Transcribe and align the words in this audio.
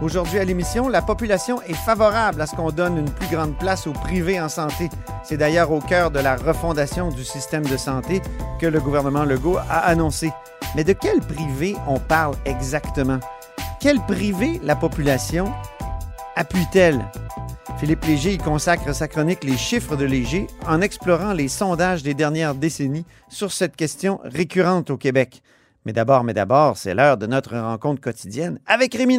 Aujourd'hui 0.00 0.38
à 0.38 0.44
l'émission, 0.44 0.88
la 0.88 1.02
population 1.02 1.60
est 1.62 1.74
favorable 1.74 2.40
à 2.40 2.46
ce 2.46 2.54
qu'on 2.54 2.70
donne 2.70 2.98
une 2.98 3.10
plus 3.10 3.26
grande 3.26 3.58
place 3.58 3.88
au 3.88 3.92
privé 3.92 4.40
en 4.40 4.48
santé. 4.48 4.90
C'est 5.24 5.36
d'ailleurs 5.36 5.72
au 5.72 5.80
cœur 5.80 6.12
de 6.12 6.20
la 6.20 6.36
refondation 6.36 7.10
du 7.10 7.24
système 7.24 7.66
de 7.66 7.76
santé 7.76 8.22
que 8.60 8.66
le 8.66 8.80
gouvernement 8.80 9.24
Legault 9.24 9.58
a 9.58 9.80
annoncé. 9.80 10.30
Mais 10.76 10.84
de 10.84 10.92
quel 10.92 11.18
privé 11.18 11.74
on 11.88 11.98
parle 11.98 12.36
exactement? 12.44 13.18
Quel 13.80 13.98
privé 14.02 14.60
la 14.62 14.76
population 14.76 15.52
appuie-t-elle? 16.36 17.04
Philippe 17.80 18.04
Léger 18.04 18.34
y 18.34 18.38
consacre 18.38 18.94
sa 18.94 19.08
chronique 19.08 19.42
Les 19.42 19.56
chiffres 19.56 19.96
de 19.96 20.04
Léger 20.04 20.46
en 20.68 20.80
explorant 20.80 21.32
les 21.32 21.48
sondages 21.48 22.04
des 22.04 22.14
dernières 22.14 22.54
décennies 22.54 23.06
sur 23.28 23.50
cette 23.50 23.74
question 23.74 24.20
récurrente 24.22 24.90
au 24.90 24.96
Québec. 24.96 25.42
Mais 25.84 25.92
d'abord, 25.92 26.22
mais 26.22 26.34
d'abord, 26.34 26.76
c'est 26.76 26.94
l'heure 26.94 27.16
de 27.16 27.26
notre 27.26 27.56
rencontre 27.56 28.00
quotidienne 28.00 28.60
avec 28.66 28.94
Rémi. 28.94 29.18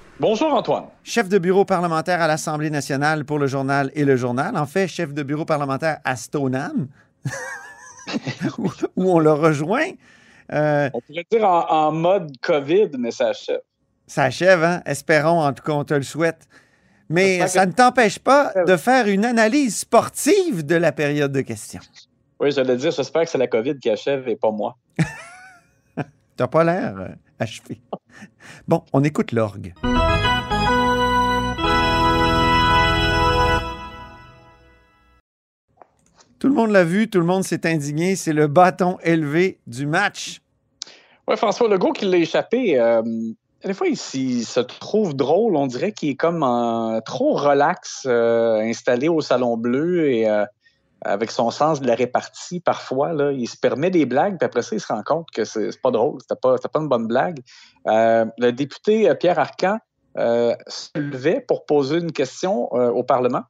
Bonjour 0.21 0.53
Antoine. 0.53 0.83
Chef 1.03 1.27
de 1.29 1.39
bureau 1.39 1.65
parlementaire 1.65 2.21
à 2.21 2.27
l'Assemblée 2.27 2.69
nationale 2.69 3.25
pour 3.25 3.39
le 3.39 3.47
journal 3.47 3.89
et 3.95 4.05
le 4.05 4.15
journal. 4.15 4.55
En 4.55 4.67
fait, 4.67 4.87
chef 4.87 5.15
de 5.15 5.23
bureau 5.23 5.45
parlementaire 5.45 5.97
à 6.03 6.15
Stoneham, 6.15 6.89
où, 8.59 8.69
où 8.97 9.11
on 9.11 9.17
l'a 9.17 9.33
rejoint. 9.33 9.87
Euh, 10.53 10.91
On 10.93 11.01
pourrait 11.01 11.25
dire 11.31 11.43
en, 11.43 11.67
en 11.71 11.91
mode 11.91 12.37
COVID, 12.39 12.89
mais 12.99 13.09
ça 13.09 13.29
achève. 13.29 13.61
ça 14.05 14.25
achève, 14.25 14.63
hein? 14.63 14.83
Espérons, 14.85 15.41
en 15.41 15.53
tout 15.53 15.63
cas, 15.63 15.71
on 15.71 15.83
te 15.85 15.95
le 15.95 16.03
souhaite. 16.03 16.47
Mais 17.09 17.47
ça 17.47 17.65
ne 17.65 17.71
t'empêche 17.71 18.19
pas 18.19 18.53
de 18.67 18.77
faire 18.77 19.07
une 19.07 19.25
analyse 19.25 19.75
sportive 19.79 20.63
de 20.63 20.75
la 20.75 20.91
période 20.91 21.31
de 21.31 21.41
questions. 21.41 21.81
Oui, 22.39 22.51
j'allais 22.51 22.77
dire, 22.77 22.91
j'espère 22.91 23.23
que 23.23 23.29
c'est 23.31 23.39
la 23.39 23.47
COVID 23.47 23.79
qui 23.79 23.89
achève 23.89 24.27
et 24.27 24.35
pas 24.35 24.51
moi. 24.51 24.77
T'as 26.37 26.47
pas 26.47 26.63
l'air 26.63 26.95
euh, 26.99 27.07
achevé. 27.39 27.81
Bon, 28.67 28.83
on 28.93 29.03
écoute 29.03 29.31
l'orgue. 29.31 29.73
Tout 36.41 36.47
le 36.47 36.55
monde 36.55 36.71
l'a 36.71 36.83
vu, 36.83 37.07
tout 37.07 37.19
le 37.19 37.25
monde 37.25 37.43
s'est 37.43 37.67
indigné. 37.67 38.15
C'est 38.15 38.33
le 38.33 38.47
bâton 38.47 38.97
élevé 39.03 39.59
du 39.67 39.85
match. 39.85 40.41
Oui, 41.27 41.37
François 41.37 41.69
Legault 41.69 41.91
qui 41.91 42.05
l'a 42.05 42.17
échappé. 42.17 42.79
euh, 42.79 43.03
des 43.63 43.75
fois, 43.75 43.87
il, 43.87 43.95
se 43.95 44.59
trouve 44.59 45.15
drôle. 45.15 45.55
On 45.55 45.67
dirait 45.67 45.91
qu'il 45.91 46.09
est 46.09 46.15
comme 46.15 46.39
trop 47.05 47.33
relax, 47.33 48.07
euh, 48.07 48.55
installé 48.55 49.07
au 49.07 49.21
Salon 49.21 49.55
Bleu 49.55 50.09
et 50.09 50.27
euh, 50.27 50.43
avec 51.03 51.29
son 51.29 51.51
sens 51.51 51.79
de 51.79 51.85
la 51.85 51.93
répartie, 51.93 52.59
parfois, 52.59 53.13
il 53.33 53.47
se 53.47 53.57
permet 53.57 53.91
des 53.91 54.07
blagues, 54.07 54.39
puis 54.39 54.45
après 54.47 54.63
ça, 54.63 54.75
il 54.75 54.79
se 54.79 54.87
rend 54.87 55.03
compte 55.03 55.27
que 55.31 55.45
c'est 55.45 55.79
pas 55.79 55.91
drôle, 55.91 56.17
c'était 56.21 56.39
pas, 56.41 56.57
pas 56.57 56.79
une 56.79 56.89
bonne 56.89 57.05
blague. 57.05 57.37
Le 57.85 58.49
député 58.49 59.13
Pierre 59.19 59.37
Arcan 59.37 59.77
se 60.15 60.89
levait 60.97 61.39
pour 61.47 61.67
poser 61.67 61.97
une 61.97 62.11
question 62.11 62.71
au 62.71 63.03
Parlement. 63.03 63.43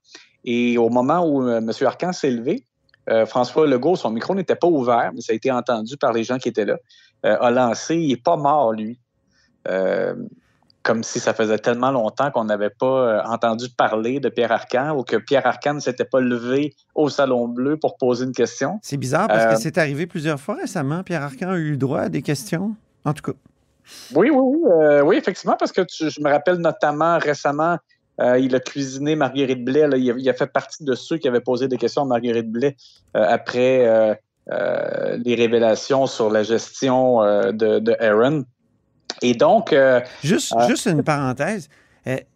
Et 0.43 0.77
au 0.77 0.89
moment 0.89 1.25
où 1.25 1.47
M. 1.47 1.71
Arcan 1.85 2.11
s'est 2.11 2.31
levé, 2.31 2.65
euh, 3.09 3.25
François 3.25 3.65
Legault, 3.67 3.95
son 3.95 4.11
micro 4.11 4.35
n'était 4.35 4.55
pas 4.55 4.67
ouvert, 4.67 5.11
mais 5.13 5.21
ça 5.21 5.33
a 5.33 5.35
été 5.35 5.51
entendu 5.51 5.97
par 5.97 6.13
les 6.13 6.23
gens 6.23 6.37
qui 6.37 6.49
étaient 6.49 6.65
là, 6.65 6.77
euh, 7.25 7.37
a 7.39 7.51
lancé, 7.51 7.95
il 7.95 8.09
n'est 8.09 8.15
pas 8.17 8.37
mort, 8.37 8.73
lui. 8.73 8.99
Euh, 9.67 10.15
comme 10.83 11.03
si 11.03 11.19
ça 11.19 11.35
faisait 11.35 11.59
tellement 11.59 11.91
longtemps 11.91 12.31
qu'on 12.31 12.45
n'avait 12.45 12.71
pas 12.71 13.23
entendu 13.27 13.67
parler 13.69 14.19
de 14.19 14.29
Pierre 14.29 14.51
Arcan 14.51 14.97
ou 14.97 15.03
que 15.03 15.15
Pierre 15.17 15.45
Arcan 15.45 15.75
ne 15.75 15.79
s'était 15.79 16.05
pas 16.05 16.19
levé 16.19 16.73
au 16.95 17.07
Salon 17.07 17.47
Bleu 17.47 17.77
pour 17.77 17.97
poser 17.97 18.25
une 18.25 18.31
question. 18.31 18.79
C'est 18.81 18.97
bizarre 18.97 19.27
parce 19.27 19.45
que 19.53 19.61
c'est 19.61 19.77
arrivé 19.77 20.07
plusieurs 20.07 20.39
fois 20.39 20.55
récemment. 20.55 21.03
Pierre 21.03 21.21
Arcan 21.21 21.49
a 21.51 21.57
eu 21.57 21.69
le 21.71 21.77
droit 21.77 21.99
à 21.99 22.09
des 22.09 22.23
questions. 22.23 22.75
En 23.05 23.13
tout 23.13 23.21
cas, 23.21 23.37
Oui, 24.15 24.31
oui, 24.31 24.57
oui, 24.63 25.01
oui, 25.03 25.15
effectivement, 25.17 25.55
parce 25.59 25.71
que 25.71 25.81
tu- 25.81 26.09
je 26.09 26.19
me 26.19 26.31
rappelle 26.31 26.55
notamment 26.57 27.19
récemment, 27.19 27.77
euh, 28.19 28.37
il 28.39 28.55
a 28.55 28.59
cuisiné 28.59 29.15
Marguerite 29.15 29.63
Blais. 29.63 29.87
là. 29.87 29.97
il, 29.97 30.11
a, 30.11 30.13
il 30.17 30.29
a 30.29 30.33
fait 30.33 30.47
partie 30.51 30.83
de 30.83 30.93
ceux 30.93 31.17
qui 31.17 31.27
avaient 31.27 31.41
posé 31.41 31.67
des 31.67 31.77
questions 31.77 32.03
à 32.03 32.05
Marguerite 32.05 32.51
Blais 32.51 32.75
euh, 33.15 33.25
après 33.27 33.87
euh, 33.87 35.17
les 35.23 35.35
révélations 35.35 36.07
sur 36.07 36.29
la 36.29 36.43
gestion 36.43 37.21
de, 37.51 37.79
de 37.79 37.95
Aaron. 37.99 38.43
Et 39.21 39.33
donc, 39.33 39.73
juste, 40.23 40.53
juste 40.67 40.87
une 40.87 41.03
parenthèse. 41.03 41.69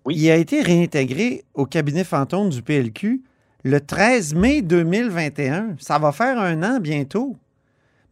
Oui. 0.05 0.15
Il 0.15 0.29
a 0.31 0.35
été 0.35 0.61
réintégré 0.61 1.43
au 1.55 1.65
cabinet 1.65 2.03
fantôme 2.03 2.49
du 2.49 2.61
PLQ 2.61 3.21
le 3.63 3.81
13 3.81 4.35
mai 4.35 4.61
2021. 4.61 5.75
Ça 5.79 5.97
va 5.97 6.11
faire 6.11 6.39
un 6.39 6.61
an 6.63 6.79
bientôt. 6.79 7.35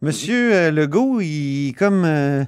Monsieur 0.02 0.70
Legault, 0.70 1.20
il 1.22 1.72
comme 1.78 2.04
euh, 2.04 2.44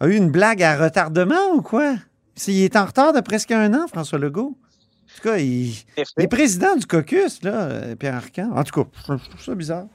a 0.00 0.06
eu 0.06 0.14
une 0.14 0.30
blague 0.30 0.62
à 0.62 0.76
retardement 0.82 1.50
ou 1.54 1.60
quoi? 1.60 1.96
S'il 2.36 2.62
est 2.62 2.76
en 2.76 2.84
retard 2.84 3.12
de 3.12 3.20
presque 3.20 3.50
un 3.50 3.72
an, 3.74 3.86
François 3.88 4.18
Legault. 4.18 4.56
En 4.58 5.16
tout 5.16 5.22
cas, 5.28 5.38
il, 5.38 5.70
il 5.96 6.04
est 6.24 6.28
président 6.28 6.76
du 6.76 6.86
caucus, 6.86 7.42
là, 7.42 7.94
Pierre 7.98 8.16
Arcan. 8.16 8.50
En 8.54 8.62
tout 8.64 8.82
cas, 8.84 8.88
je 9.08 9.28
trouve 9.30 9.42
ça 9.42 9.54
bizarre. 9.54 9.86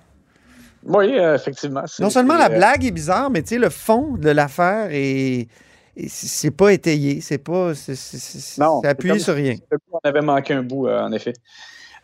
oui, 0.84 1.18
euh, 1.20 1.36
effectivement. 1.36 1.84
Non 2.00 2.10
seulement 2.10 2.36
la 2.38 2.50
euh, 2.52 2.58
blague 2.58 2.84
est 2.86 2.92
bizarre, 2.92 3.30
mais 3.30 3.44
tu 3.44 3.50
sais, 3.50 3.58
le 3.60 3.70
fond 3.70 4.16
de 4.18 4.30
l'affaire 4.30 4.88
est. 4.92 5.48
est- 5.96 6.08
C'est 6.10 6.50
pas 6.52 6.70
étayé, 6.74 7.22
c'est 7.22 7.38
pas. 7.38 7.76
C'est 7.76 8.60
appuyé 8.88 9.20
sur 9.20 9.36
rien. 9.36 9.56
On 9.92 10.00
avait 10.04 10.22
manqué 10.22 10.54
un 10.56 10.64
bout, 10.64 10.88
euh, 10.88 11.02
en 11.04 11.12
effet. 11.12 11.34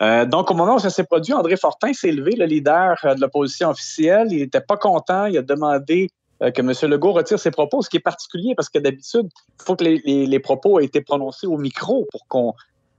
Euh, 0.00 0.24
donc, 0.26 0.48
au 0.52 0.54
moment 0.54 0.76
où 0.76 0.78
ça 0.78 0.90
s'est 0.90 1.02
produit, 1.02 1.32
André 1.32 1.56
Fortin 1.56 1.92
s'est 1.92 2.12
levé, 2.12 2.36
le 2.36 2.44
leader 2.44 2.96
de 3.16 3.20
l'opposition 3.20 3.70
officielle. 3.70 4.28
Il 4.30 4.38
n'était 4.38 4.60
pas 4.60 4.76
content. 4.76 5.24
Il 5.26 5.36
a 5.38 5.42
demandé 5.42 6.08
que 6.40 6.60
M. 6.60 6.90
Legault 6.90 7.12
retire 7.12 7.38
ses 7.38 7.50
propos, 7.50 7.82
ce 7.82 7.90
qui 7.90 7.96
est 7.96 8.00
particulier 8.00 8.54
parce 8.54 8.68
que 8.68 8.78
d'habitude, 8.78 9.28
il 9.60 9.64
faut 9.64 9.76
que 9.76 9.84
les, 9.84 10.38
propos 10.40 10.78
aient 10.78 10.84
été 10.84 11.00
prononcés 11.00 11.46
au 11.46 11.58
micro 11.58 12.06
pour 12.12 12.26
qu'on 12.28 12.54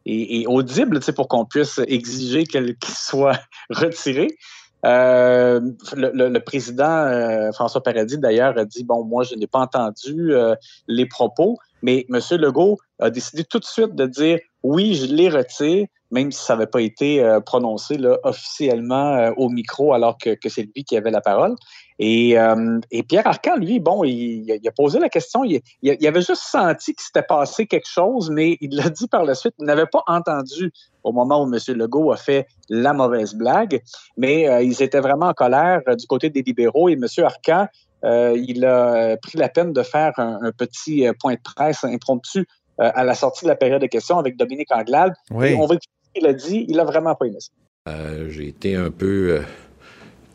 et, 0.06 0.42
et 0.42 0.48
audible, 0.48 1.00
pour 1.16 1.28
qu'on 1.28 1.46
puisse 1.46 1.80
exiger 1.88 2.44
qu'ils 2.44 2.76
soient 2.86 3.40
retirés. 3.70 4.36
Euh, 4.86 5.60
le, 5.96 6.40
président 6.40 6.86
euh, 6.86 7.52
François 7.52 7.84
Paradis, 7.84 8.18
d'ailleurs, 8.18 8.58
a 8.58 8.66
dit 8.66 8.84
Bon, 8.84 9.04
moi, 9.04 9.24
je 9.24 9.36
n'ai 9.36 9.48
pas 9.48 9.60
entendu 9.60 10.34
euh, 10.34 10.56
les 10.88 11.06
propos, 11.06 11.58
mais 11.82 12.06
M. 12.10 12.20
Legault 12.38 12.78
a 13.00 13.10
décidé 13.10 13.44
tout 13.44 13.60
de 13.60 13.66
suite 13.66 13.94
de 13.96 14.06
dire 14.06 14.40
Oui, 14.64 14.96
je 14.96 15.14
les 15.14 15.30
retire, 15.30 15.86
même 16.12 16.32
si 16.32 16.42
ça 16.42 16.56
n'avait 16.56 16.68
pas 16.68 16.82
été 16.82 17.22
euh, 17.22 17.42
prononcé 17.42 18.00
officiellement 18.24 19.16
euh, 19.16 19.32
au 19.36 19.50
micro, 19.50 19.94
alors 19.94 20.18
que 20.18 20.50
c'est 20.50 20.70
lui 20.74 20.86
qui 20.86 20.96
avait 20.96 21.12
la 21.12 21.22
parole. 21.22 21.56
Et, 22.02 22.40
euh, 22.40 22.80
et 22.92 23.04
Pierre 23.04 23.28
Arcan, 23.28 23.58
lui, 23.58 23.80
bon, 23.82 24.06
il, 24.06 24.46
il 24.62 24.68
a 24.68 24.72
posé 24.72 25.00
la 25.00 25.10
question, 25.10 25.44
il, 25.44 25.60
il- 25.82 26.08
avait 26.08 26.22
juste 26.22 26.44
senti 26.44 26.94
qu'il 26.94 27.04
s'était 27.04 27.24
passé 27.24 27.68
quelque 27.68 27.90
chose, 27.90 28.30
mais 28.30 28.58
il 28.62 28.74
l'a 28.76 28.90
dit 28.90 29.08
par 29.10 29.26
la 29.26 29.36
suite, 29.36 29.54
il 29.60 29.66
n'avait 29.66 29.86
pas 29.86 30.04
entendu 30.08 30.72
au 31.04 31.12
moment 31.12 31.44
où 31.44 31.54
M. 31.54 31.60
Legault 31.76 32.12
a 32.14 32.18
fait 32.18 32.48
la 32.70 32.94
mauvaise 32.94 33.36
blague, 33.36 33.82
mais 34.16 34.48
euh, 34.48 34.62
ils 34.62 34.82
étaient 34.82 35.02
vraiment 35.02 35.28
en 35.28 35.34
colère 35.34 35.82
euh, 35.90 35.96
du 35.96 36.08
côté 36.08 36.30
des 36.30 36.42
libéraux 36.42 36.88
et 36.88 36.94
M. 36.94 37.06
Arcan, 37.18 37.68
euh, 38.06 38.34
il 38.48 38.64
a 38.64 39.18
pris 39.18 39.38
la 39.38 39.50
peine 39.50 39.74
de 39.74 39.84
faire 39.84 40.14
un, 40.18 40.40
un 40.42 40.52
petit 40.54 41.06
point 41.20 41.34
de 41.34 41.42
presse 41.44 41.84
impromptu 41.84 42.40
euh, 42.80 42.92
à 42.96 43.04
la 43.04 43.14
sortie 43.14 43.44
de 43.44 43.50
la 43.50 43.58
période 43.58 43.82
de 43.82 43.88
questions 43.88 44.18
avec 44.18 44.38
Dominique 44.38 44.72
Anglade. 44.72 45.14
Oui. 45.32 45.50
Et 45.50 45.56
on 45.56 45.66
va 45.66 45.76
écouter 45.76 45.90
ce 46.16 46.20
qu'il 46.20 46.28
a 46.30 46.34
dit, 46.34 46.66
il 46.70 46.80
a 46.80 46.86
vraiment 46.86 47.14
pas 47.16 47.26
aimé 47.26 47.40
ça. 47.42 47.50
Euh, 47.90 48.30
J'ai 48.30 48.48
été 48.48 48.76
un 48.78 48.90
peu, 48.90 49.40
euh, 49.40 49.42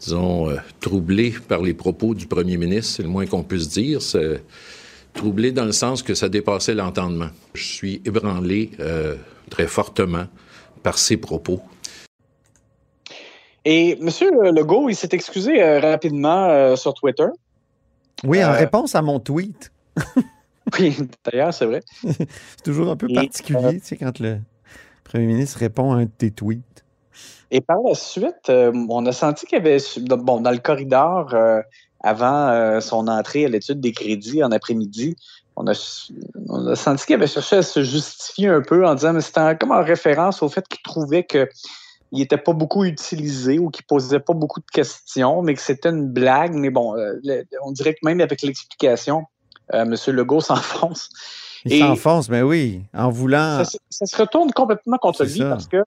disons, 0.04 0.50
euh, 0.50 0.56
troublé 0.80 1.34
par 1.48 1.62
les 1.62 1.74
propos 1.74 2.14
du 2.14 2.26
premier 2.26 2.56
ministre, 2.56 2.96
c'est 2.96 3.02
le 3.02 3.08
moins 3.08 3.26
qu'on 3.26 3.42
puisse 3.42 3.68
dire. 3.68 4.00
C'est 4.00 4.42
troublé 5.12 5.52
dans 5.52 5.64
le 5.64 5.72
sens 5.72 6.02
que 6.02 6.14
ça 6.14 6.28
dépassait 6.28 6.74
l'entendement. 6.74 7.28
Je 7.54 7.64
suis 7.64 8.02
ébranlé 8.04 8.70
euh, 8.80 9.16
très 9.50 9.66
fortement 9.66 10.26
par 10.82 10.98
ses 10.98 11.16
propos. 11.16 11.60
Et 13.64 13.92
M. 13.92 14.10
Legault, 14.54 14.90
il 14.90 14.94
s'est 14.94 15.08
excusé 15.12 15.62
euh, 15.62 15.80
rapidement 15.80 16.48
euh, 16.50 16.76
sur 16.76 16.92
Twitter. 16.92 17.26
Oui, 18.22 18.44
en 18.44 18.48
Euh, 18.50 18.52
réponse 18.52 18.94
à 18.94 19.02
mon 19.02 19.20
tweet. 19.20 19.72
Oui, 20.80 20.96
d'ailleurs, 21.24 21.52
c'est 21.52 21.66
vrai. 21.66 21.82
C'est 22.02 22.62
toujours 22.64 22.90
un 22.90 22.96
peu 22.96 23.06
Et, 23.08 23.14
particulier, 23.14 23.80
tu 23.80 23.86
sais, 23.86 23.96
quand 23.98 24.18
le 24.18 24.38
premier 25.04 25.26
ministre 25.26 25.58
répond 25.58 25.92
à 25.92 25.96
un 25.96 26.04
de 26.04 26.10
tes 26.10 26.30
tweets. 26.30 26.83
Et 27.56 27.60
par 27.60 27.78
la 27.86 27.94
suite, 27.94 28.48
euh, 28.48 28.72
on 28.88 29.06
a 29.06 29.12
senti 29.12 29.46
qu'il 29.46 29.58
y 29.58 29.60
avait, 29.60 29.78
bon, 30.00 30.40
dans 30.40 30.50
le 30.50 30.58
corridor, 30.58 31.32
euh, 31.34 31.60
avant 32.02 32.48
euh, 32.48 32.80
son 32.80 33.06
entrée 33.06 33.44
à 33.44 33.48
l'étude 33.48 33.80
des 33.80 33.92
crédits 33.92 34.42
en 34.42 34.50
après-midi, 34.50 35.14
on 35.54 35.68
a, 35.68 35.72
on 36.48 36.66
a 36.66 36.74
senti 36.74 37.06
qu'il 37.06 37.14
avait 37.14 37.28
cherché 37.28 37.56
à 37.58 37.62
se 37.62 37.84
justifier 37.84 38.48
un 38.48 38.60
peu 38.60 38.84
en 38.84 38.96
disant, 38.96 39.12
mais 39.12 39.20
c'était 39.20 39.56
comme 39.56 39.70
en 39.70 39.84
référence 39.84 40.42
au 40.42 40.48
fait 40.48 40.66
qu'il 40.66 40.82
trouvait 40.82 41.22
que 41.22 41.48
il 42.10 42.18
n'était 42.18 42.38
pas 42.38 42.52
beaucoup 42.52 42.82
utilisé 42.84 43.60
ou 43.60 43.70
qu'il 43.70 43.84
posait 43.86 44.18
pas 44.18 44.34
beaucoup 44.34 44.58
de 44.60 44.70
questions, 44.72 45.40
mais 45.42 45.54
que 45.54 45.60
c'était 45.60 45.90
une 45.90 46.08
blague. 46.08 46.54
Mais 46.54 46.70
bon, 46.70 46.94
le- 46.94 47.44
on 47.64 47.70
dirait 47.70 47.94
que 47.94 48.00
même 48.02 48.20
avec 48.20 48.42
l'explication, 48.42 49.24
M. 49.72 49.94
Legault 50.08 50.40
s'enfonce. 50.40 51.08
Il 51.64 51.78
s'enfonce, 51.78 52.28
mais 52.28 52.42
oui, 52.42 52.82
en 52.94 53.10
voulant. 53.10 53.58
Ça, 53.58 53.64
se- 53.64 53.78
ça 53.90 54.06
se 54.06 54.16
retourne 54.16 54.50
complètement 54.52 54.98
contre 54.98 55.22
lui 55.24 55.38
ça. 55.38 55.48
parce 55.50 55.68
que 55.68 55.78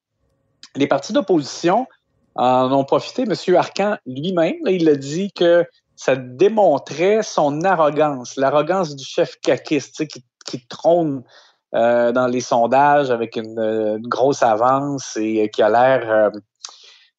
les 0.75 0.87
partis 0.87 1.13
d'opposition 1.13 1.87
en 2.35 2.71
ont 2.71 2.83
profité. 2.83 3.23
M. 3.23 3.55
Arcan 3.55 3.97
lui-même, 4.05 4.55
il 4.67 4.87
a 4.89 4.95
dit 4.95 5.31
que 5.31 5.65
ça 5.95 6.15
démontrait 6.15 7.23
son 7.23 7.63
arrogance, 7.63 8.35
l'arrogance 8.35 8.95
du 8.95 9.03
chef 9.03 9.35
caquiste 9.41 10.07
qui, 10.07 10.23
trône 10.69 11.23
euh, 11.75 12.11
dans 12.11 12.27
les 12.27 12.39
sondages 12.39 13.11
avec 13.11 13.35
une, 13.35 13.99
grosse 14.03 14.43
avance 14.43 15.17
et 15.17 15.43
euh, 15.43 15.47
qui 15.47 15.61
a 15.61 15.69
l'air 15.69 16.09
euh, 16.09 16.29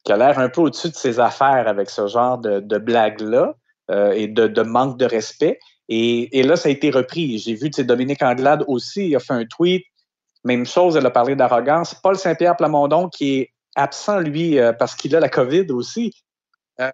qui 0.05 0.13
a 0.13 0.17
l'air 0.17 0.39
un 0.39 0.49
peu 0.49 0.63
au-dessus 0.63 0.89
de 0.89 0.95
ses 0.95 1.21
affaires 1.21 1.69
avec 1.69 1.91
ce 1.91 2.07
genre 2.07 2.39
de, 2.39 2.61
de 2.61 2.79
blagues-là 2.79 3.55
euh, 3.91 4.13
et 4.13 4.27
de, 4.27 4.63
manque 4.63 4.99
de 4.99 5.05
respect. 5.05 5.59
Et, 5.89 6.39
et 6.39 6.43
là, 6.43 6.57
ça 6.57 6.69
a 6.69 6.73
été 6.73 6.91
repris. 6.91 7.39
J'ai 7.39 7.55
vu 7.55 7.71
Dominique 7.71 8.23
Anglade 8.23 8.65
aussi, 8.69 9.09
il 9.09 9.17
a 9.17 9.21
fait 9.21 9.33
un 9.33 9.45
tweet. 9.45 9.85
Même 10.49 10.65
chose, 10.65 10.97
elle 10.97 11.05
a 11.05 11.11
parlé 11.11 11.37
d'arrogance. 11.37 11.93
Paul 11.93 12.17
Saint-Pierre 12.17 12.57
Plamondon, 12.57 13.11
qui 13.11 13.37
est 13.37 13.51
absent, 13.77 14.19
lui, 14.21 14.59
euh, 14.59 14.73
parce 14.73 14.95
qu'il 14.95 15.15
a 15.15 15.21
la 15.21 15.29
COVID 15.29 15.67
aussi, 15.73 16.11
euh, 16.81 16.91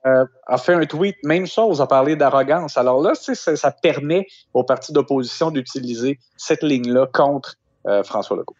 a 0.49 0.59
fait 0.59 0.75
un 0.75 0.85
tweet, 0.87 1.15
même 1.23 1.47
chose, 1.47 1.81
a 1.81 1.87
parlé 1.87 2.17
d'arrogance. 2.17 2.77
Alors 2.77 3.01
là, 3.01 3.15
ça, 3.15 3.55
ça 3.55 3.71
permet 3.71 4.27
aux 4.55 4.65
partis 4.65 4.93
d'opposition 4.93 5.53
d'utiliser 5.53 6.19
cette 6.37 6.65
ligne-là 6.65 7.07
contre 7.13 7.55
euh, 7.87 8.03
François 8.03 8.37
Legault. 8.37 8.57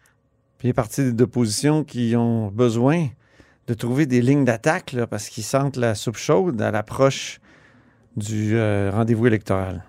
Puis 0.59 0.69
les 0.69 0.73
partis 0.73 1.11
d'opposition 1.11 1.83
qui 1.83 2.15
ont 2.15 2.47
besoin 2.47 3.07
de 3.67 3.73
trouver 3.73 4.05
des 4.05 4.21
lignes 4.21 4.45
d'attaque 4.45 4.95
parce 5.09 5.27
qu'ils 5.27 5.43
sentent 5.43 5.75
la 5.75 5.95
soupe 5.95 6.15
chaude 6.15 6.61
à 6.61 6.71
l'approche 6.71 7.41
du 8.15 8.57
rendez-vous 8.91 9.27
électoral. 9.27 9.83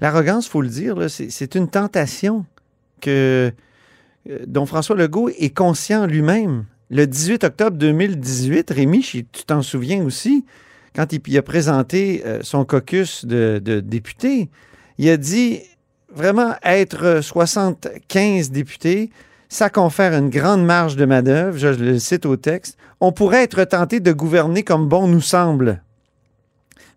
L'arrogance, 0.00 0.46
il 0.46 0.50
faut 0.50 0.62
le 0.62 0.68
dire, 0.68 0.96
c'est 1.08 1.54
une 1.54 1.68
tentation 1.68 2.44
que, 3.00 3.52
dont 4.46 4.66
François 4.66 4.96
Legault 4.96 5.28
est 5.28 5.54
conscient 5.54 6.06
lui-même. 6.06 6.64
Le 6.90 7.06
18 7.06 7.44
octobre 7.44 7.76
2018, 7.76 8.70
Rémi, 8.70 9.00
tu 9.00 9.24
t'en 9.46 9.62
souviens 9.62 10.04
aussi, 10.04 10.44
quand 10.94 11.12
il, 11.12 11.38
a 11.38 11.42
présenté 11.42 12.22
euh, 12.26 12.40
son 12.42 12.64
caucus 12.64 13.24
de, 13.24 13.58
députés, 13.80 14.50
il 14.98 15.08
a 15.08 15.16
dit 15.16 15.60
vraiment 16.14 16.54
être 16.62 17.20
75 17.22 18.50
députés, 18.50 19.10
ça 19.48 19.70
confère 19.70 20.12
une 20.12 20.28
grande 20.28 20.64
marge 20.64 20.96
de 20.96 21.04
manœuvre, 21.04 21.56
je 21.56 21.68
le 21.68 21.98
cite 21.98 22.26
au 22.26 22.36
texte. 22.36 22.76
On 23.00 23.12
pourrait 23.12 23.42
être 23.42 23.64
tenté 23.64 24.00
de 24.00 24.12
gouverner 24.12 24.62
comme 24.62 24.88
bon 24.88 25.08
nous 25.08 25.20
semble. 25.20 25.82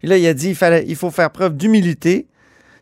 Là, 0.04 0.18
il 0.18 0.28
a 0.28 0.34
dit 0.34 0.56
il 0.88 0.96
faut 0.96 1.12
faire 1.12 1.32
preuve 1.32 1.56
d'humilité. 1.56 2.28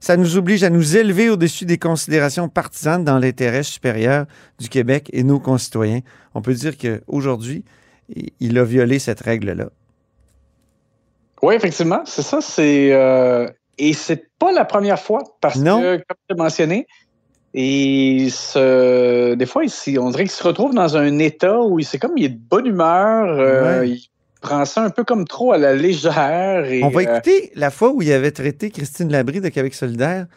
Ça 0.03 0.17
nous 0.17 0.35
oblige 0.35 0.65
à 0.65 0.69
nous 0.69 0.97
élever 0.97 1.29
au-dessus 1.29 1.63
des 1.63 1.77
considérations 1.77 2.49
partisanes 2.49 3.05
dans 3.05 3.19
l'intérêt 3.19 3.63
supérieur 3.63 4.25
du 4.59 4.67
Québec 4.67 5.09
et 5.13 5.23
nos 5.23 5.39
concitoyens. 5.39 6.01
On 6.33 6.41
peut 6.41 6.53
dire 6.53 6.73
qu'aujourd'hui, 6.77 7.63
il 8.41 8.57
a 8.57 8.65
violé 8.65 8.99
cette 8.99 9.21
règle-là. 9.21 9.69
Oui, 11.41 11.55
effectivement, 11.55 12.01
c'est 12.03 12.21
ça. 12.21 12.41
C'est 12.41 12.91
euh, 12.91 13.47
et 13.77 13.93
c'est 13.93 14.27
pas 14.39 14.51
la 14.51 14.65
première 14.65 14.99
fois 14.99 15.23
parce 15.39 15.55
Non. 15.55 15.79
que, 15.79 15.95
comme 15.95 16.17
tu 16.29 16.35
mentionné, 16.35 16.85
et 17.53 18.27
ce, 18.29 19.35
des 19.35 19.45
fois, 19.45 19.63
ici, 19.63 19.97
on 19.97 20.09
dirait 20.09 20.23
qu'il 20.23 20.31
se 20.31 20.43
retrouve 20.43 20.73
dans 20.73 20.97
un 20.97 21.17
état 21.19 21.61
où 21.61 21.79
il 21.79 21.85
c'est 21.85 21.97
comme 21.97 22.17
il 22.17 22.25
est 22.25 22.29
de 22.29 22.39
bonne 22.49 22.65
humeur, 22.65 23.39
euh, 23.39 23.79
Ouais. 23.79 23.89
il 23.91 24.09
prend 24.43 24.65
ça 24.65 24.83
un 24.83 24.89
peu 24.91 25.03
comme 25.03 25.25
trop 25.25 25.53
à 25.53 25.57
la 25.57 25.73
légère. 25.73 26.65
Et, 26.65 26.83
On 26.83 26.89
va 26.89 26.99
euh, 26.99 27.03
écouter 27.03 27.51
la 27.55 27.71
fois 27.71 27.91
où 27.91 28.03
il 28.03 28.11
avait 28.11 28.31
traité 28.31 28.69
Christine 28.69 29.11
Labrie 29.11 29.41
de 29.41 29.49
Québec 29.49 29.73
solidaire 29.73 30.27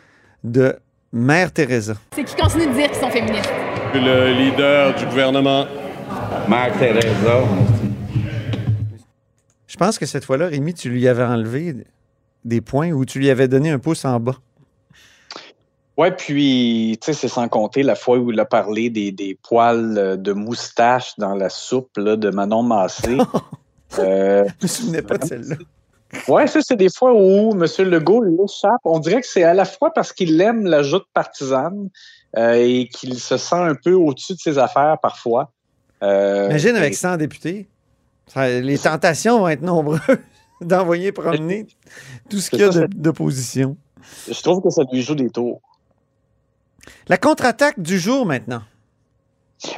de 0.44 0.76
Mère 1.12 1.52
Teresa. 1.52 1.94
C'est 2.14 2.24
qu'ils 2.24 2.40
continuent 2.40 2.68
de 2.68 2.74
dire 2.74 2.90
qu'ils 2.90 3.00
sont 3.00 3.10
féministes? 3.10 3.50
Le 3.94 4.32
leader 4.32 4.94
du 4.94 5.04
gouvernement. 5.06 5.66
Mère 6.48 6.72
Teresa. 6.78 7.42
Je 9.66 9.76
pense 9.76 9.98
que 9.98 10.06
cette 10.06 10.24
fois-là, 10.24 10.46
Rémi, 10.46 10.72
tu 10.72 10.88
lui 10.88 11.06
avais 11.08 11.24
enlevé 11.24 11.74
des 12.44 12.60
points 12.60 12.92
ou 12.92 13.04
tu 13.04 13.18
lui 13.18 13.28
avais 13.28 13.48
donné 13.48 13.70
un 13.70 13.80
pouce 13.80 14.04
en 14.04 14.20
bas. 14.20 14.36
Ouais, 15.98 16.12
puis, 16.12 16.98
tu 17.00 17.06
sais, 17.06 17.12
c'est 17.14 17.28
sans 17.28 17.48
compter 17.48 17.82
la 17.82 17.94
fois 17.94 18.18
où 18.18 18.30
il 18.30 18.38
a 18.38 18.44
parlé 18.44 18.90
des, 18.90 19.12
des 19.12 19.36
poils 19.42 19.96
euh, 19.96 20.16
de 20.16 20.32
moustache 20.32 21.14
dans 21.16 21.34
la 21.34 21.48
soupe 21.48 21.96
là, 21.96 22.16
de 22.16 22.30
Manon 22.30 22.62
Massé. 22.62 23.16
Euh, 23.98 24.44
Je 24.60 24.64
me 24.64 24.68
souvenais 24.68 25.02
pas 25.02 25.18
de 25.18 25.24
celle-là. 25.24 25.56
Ouais, 26.28 26.46
ça, 26.46 26.60
c'est 26.62 26.76
des 26.76 26.88
fois 26.90 27.12
où 27.12 27.50
M. 27.52 27.64
Legault 27.88 28.22
l'échappe. 28.22 28.80
On 28.84 28.98
dirait 29.00 29.20
que 29.20 29.26
c'est 29.26 29.42
à 29.44 29.54
la 29.54 29.64
fois 29.64 29.92
parce 29.92 30.12
qu'il 30.12 30.40
aime 30.40 30.64
la 30.66 30.82
joute 30.82 31.04
partisane 31.12 31.88
euh, 32.36 32.52
et 32.54 32.88
qu'il 32.88 33.18
se 33.18 33.36
sent 33.36 33.56
un 33.56 33.74
peu 33.74 33.92
au-dessus 33.92 34.34
de 34.34 34.38
ses 34.38 34.58
affaires 34.58 34.96
parfois. 35.02 35.50
Euh, 36.02 36.46
Imagine 36.50 36.76
avec 36.76 36.92
et- 36.92 36.96
100 36.96 37.16
députés. 37.16 37.68
Ça- 38.28 38.48
les 38.60 38.78
tentations 38.78 39.38
vont 39.40 39.48
être 39.48 39.62
nombreuses 39.62 40.00
d'envoyer 40.60 41.12
promener 41.12 41.66
tout 42.30 42.38
ce 42.38 42.50
qu'il 42.50 42.60
y 42.60 42.62
a 42.64 42.86
d'opposition. 42.88 43.76
Je 44.28 44.40
trouve 44.42 44.62
que 44.62 44.70
ça 44.70 44.82
lui 44.92 45.02
joue 45.02 45.14
des 45.14 45.30
tours. 45.30 45.60
La 47.08 47.18
contre-attaque 47.18 47.80
du 47.80 47.98
jour 47.98 48.24
maintenant. 48.26 48.62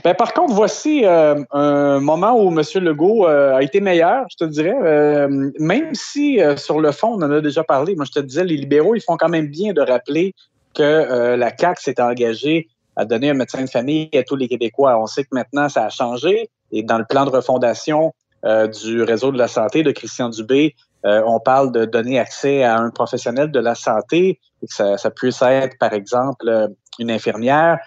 Ben, 0.02 0.14
par 0.14 0.32
contre, 0.32 0.54
voici 0.54 1.04
euh, 1.04 1.42
un 1.52 2.00
moment 2.00 2.32
où 2.42 2.50
M. 2.50 2.62
Legault 2.82 3.28
euh, 3.28 3.54
a 3.54 3.62
été 3.62 3.80
meilleur, 3.80 4.26
je 4.30 4.36
te 4.36 4.44
dirais. 4.44 4.76
Euh, 4.82 5.50
même 5.58 5.94
si, 5.94 6.40
sur 6.56 6.80
le 6.80 6.90
fond, 6.92 7.14
on 7.14 7.22
en 7.22 7.30
a 7.30 7.40
déjà 7.40 7.62
parlé, 7.62 7.94
moi, 7.94 8.04
je 8.04 8.20
te 8.20 8.25
disais, 8.25 8.44
les 8.44 8.56
libéraux, 8.56 8.94
ils 8.94 9.00
font 9.00 9.17
quand 9.17 9.29
même 9.29 9.48
bien 9.48 9.72
de 9.72 9.81
rappeler 9.81 10.34
que 10.74 11.34
la 11.34 11.56
CAQ 11.56 11.82
s'est 11.82 12.00
engagée 12.00 12.69
à 12.94 13.05
donner 13.05 13.31
un 13.31 13.34
médecin 13.34 13.62
de 13.62 13.70
famille 13.70 14.10
à 14.14 14.22
tous 14.22 14.36
les 14.36 14.48
Québécois. 14.48 15.00
On 15.00 15.06
sait 15.06 15.22
que 15.22 15.31
maintenant, 15.32 15.69
ça 15.69 15.86
a 15.86 15.88
changé. 15.88 16.50
Et 16.72 16.82
dans 16.82 16.98
le 16.98 17.05
plan 17.05 17.24
de 17.24 17.31
refondation 17.31 18.12
du 18.44 19.03
réseau 19.03 19.32
de 19.32 19.38
la 19.38 19.48
santé 19.48 19.82
de 19.82 19.91
Christian 19.91 20.29
Dubé, 20.29 20.76
on 21.05 21.41
parle 21.41 21.72
de 21.72 21.84
donner 21.84 22.19
accès 22.19 22.62
à 22.62 22.79
un 22.79 22.91
professionnel 22.91 23.50
de 23.50 23.58
la 23.58 23.74
santé, 23.74 24.38
que 24.60 24.72
ça, 24.72 24.98
ça 24.98 25.10
puisse 25.10 25.43
être, 25.43 25.76
par 25.79 25.93
exemple, 25.94 26.69
une 26.98 27.10
infirmière 27.10 27.79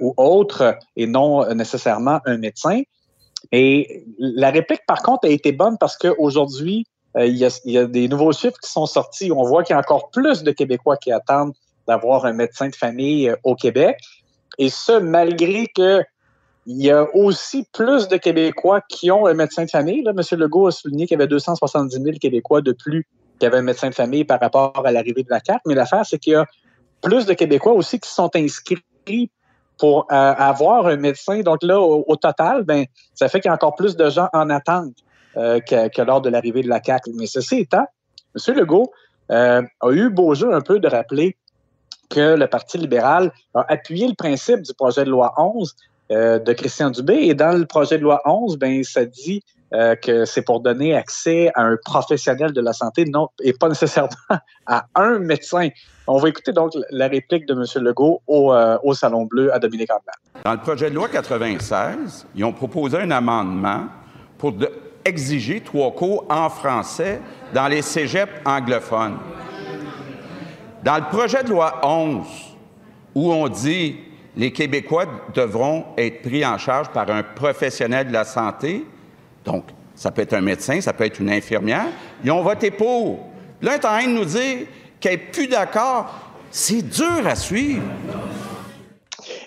ou 0.00 0.14
autre, 0.16 0.76
et 0.96 1.06
non 1.06 1.44
euh, 1.44 1.54
nécessairement 1.54 2.20
un 2.26 2.38
médecin. 2.38 2.82
Et 3.52 4.04
la 4.18 4.50
réplique, 4.50 4.84
par 4.86 5.02
contre, 5.02 5.26
a 5.26 5.30
été 5.30 5.52
bonne 5.52 5.76
parce 5.78 5.96
qu'aujourd'hui, 5.96 6.86
euh, 7.16 7.26
il, 7.26 7.36
y 7.36 7.78
a, 7.78 7.86
des 7.86 8.08
nouveaux 8.08 8.32
chiffres 8.32 8.58
qui 8.62 8.70
sont 8.70 8.86
sortis. 8.86 9.32
On 9.32 9.42
voit 9.42 9.64
qu'il 9.64 9.74
y 9.74 9.76
a 9.76 9.80
encore 9.80 10.10
plus 10.10 10.42
de 10.42 10.50
Québécois 10.52 10.96
qui 10.96 11.10
attendent 11.10 11.54
d'avoir 11.88 12.24
un 12.24 12.32
médecin 12.32 12.68
de 12.68 12.76
famille 12.76 13.28
euh, 13.28 13.36
au 13.44 13.54
Québec. 13.54 13.96
Et 14.58 14.68
ce, 14.68 14.98
malgré 14.98 15.66
que 15.74 16.02
il 16.66 16.82
y 16.82 16.90
a 16.90 17.08
aussi 17.16 17.66
plus 17.72 18.06
de 18.08 18.18
Québécois 18.18 18.82
qui 18.88 19.10
ont 19.10 19.26
un 19.26 19.34
médecin 19.34 19.64
de 19.64 19.70
famille. 19.70 20.02
Là, 20.02 20.12
M. 20.12 20.38
Legault 20.38 20.66
a 20.66 20.70
souligné 20.70 21.06
qu'il 21.06 21.18
y 21.18 21.20
avait 21.20 21.26
270 21.26 21.90
000 22.00 22.18
Québécois 22.20 22.60
de 22.60 22.72
plus 22.72 23.08
qui 23.40 23.46
avaient 23.46 23.56
un 23.56 23.62
médecin 23.62 23.88
de 23.88 23.94
famille 23.94 24.24
par 24.24 24.38
rapport 24.38 24.72
à 24.84 24.92
l'arrivée 24.92 25.22
de 25.22 25.30
la 25.30 25.40
carte. 25.40 25.62
Mais 25.66 25.74
l'affaire, 25.74 26.04
c'est 26.04 26.18
qu'il 26.18 26.34
y 26.34 26.36
a 26.36 26.44
plus 27.00 27.24
de 27.24 27.32
Québécois 27.32 27.72
aussi 27.72 27.98
qui 27.98 28.10
sont 28.10 28.30
inscrits 28.36 29.30
pour 29.80 30.06
euh, 30.12 30.14
avoir 30.14 30.86
un 30.86 30.96
médecin. 30.96 31.40
Donc 31.40 31.62
là, 31.62 31.80
au, 31.80 32.16
total, 32.16 32.64
ben, 32.64 32.84
ça 33.14 33.28
fait 33.28 33.40
qu'il 33.40 33.48
y 33.48 33.50
a 33.50 33.54
encore 33.54 33.74
plus 33.74 33.96
de 33.96 34.10
gens 34.10 34.28
en 34.34 34.50
attente 34.50 34.92
euh, 35.38 35.58
que, 35.60 36.02
lors 36.02 36.20
de 36.20 36.28
l'arrivée 36.28 36.62
de 36.62 36.68
la 36.68 36.82
CAQ. 36.84 37.12
Mais 37.14 37.26
ceci 37.26 37.60
étant, 37.60 37.86
M. 38.36 38.54
Legault 38.56 38.92
euh, 39.32 39.62
a 39.80 39.90
eu 39.90 40.10
beau 40.10 40.34
jeu 40.34 40.52
un 40.52 40.60
peu 40.60 40.80
de 40.80 40.86
rappeler 40.86 41.36
que 42.10 42.34
le 42.34 42.46
Parti 42.46 42.76
libéral 42.76 43.32
a 43.54 43.64
appuyé 43.72 44.06
le 44.06 44.14
principe 44.14 44.60
du 44.60 44.74
projet 44.74 45.04
de 45.04 45.10
loi 45.10 45.32
11 45.38 45.74
euh, 46.10 46.38
de 46.38 46.52
Christian 46.52 46.90
Dubé. 46.90 47.14
Et 47.14 47.34
dans 47.34 47.56
le 47.56 47.64
projet 47.64 47.96
de 47.96 48.02
loi 48.02 48.20
11, 48.26 48.58
ben, 48.58 48.84
ça 48.84 49.06
dit 49.06 49.42
euh, 49.72 49.94
que 49.94 50.24
c'est 50.24 50.42
pour 50.42 50.60
donner 50.60 50.94
accès 50.94 51.50
à 51.54 51.62
un 51.62 51.76
professionnel 51.84 52.52
de 52.52 52.60
la 52.60 52.72
santé 52.72 53.04
non, 53.04 53.28
et 53.42 53.52
pas 53.52 53.68
nécessairement 53.68 54.10
à 54.66 54.86
un 54.94 55.18
médecin. 55.18 55.68
On 56.06 56.18
va 56.18 56.28
écouter 56.28 56.52
donc 56.52 56.72
la 56.90 57.08
réplique 57.08 57.46
de 57.46 57.54
M. 57.54 57.84
Legault 57.84 58.20
au, 58.26 58.52
euh, 58.52 58.78
au 58.82 58.94
Salon 58.94 59.26
Bleu 59.26 59.52
à 59.54 59.58
Dominique 59.58 59.90
Anglade. 59.90 60.16
Dans 60.44 60.52
le 60.52 60.58
projet 60.58 60.90
de 60.90 60.94
loi 60.94 61.08
96, 61.08 62.26
ils 62.34 62.44
ont 62.44 62.52
proposé 62.52 62.98
un 62.98 63.10
amendement 63.10 63.84
pour 64.38 64.54
exiger 65.04 65.60
trois 65.60 65.92
cours 65.92 66.24
en 66.28 66.48
français 66.48 67.20
dans 67.54 67.68
les 67.68 67.82
cégeps 67.82 68.32
anglophones. 68.44 69.18
Dans 70.82 70.96
le 70.96 71.04
projet 71.10 71.44
de 71.44 71.50
loi 71.50 71.80
11, 71.84 72.26
où 73.14 73.32
on 73.32 73.48
dit 73.48 73.96
les 74.36 74.52
Québécois 74.52 75.06
devront 75.34 75.84
être 75.98 76.22
pris 76.22 76.44
en 76.46 76.56
charge 76.56 76.88
par 76.90 77.10
un 77.10 77.22
professionnel 77.22 78.08
de 78.08 78.12
la 78.12 78.24
santé, 78.24 78.86
donc 79.44 79.64
ça 79.94 80.10
peut 80.10 80.22
être 80.22 80.34
un 80.34 80.40
médecin, 80.40 80.80
ça 80.80 80.92
peut 80.92 81.04
être 81.04 81.20
une 81.20 81.30
infirmière, 81.30 81.86
ils 82.24 82.30
ont 82.30 82.42
voté 82.42 82.70
pour. 82.70 83.18
Là, 83.62 83.74
est 83.74 83.84
en 83.84 83.88
train 83.88 84.06
de 84.06 84.12
nous 84.12 84.24
dire 84.24 84.66
qu'elle 84.98 85.12
n'est 85.12 85.18
plus 85.18 85.46
d'accord. 85.46 86.10
C'est 86.50 86.82
dur 86.82 87.26
à 87.26 87.34
suivre. 87.34 87.82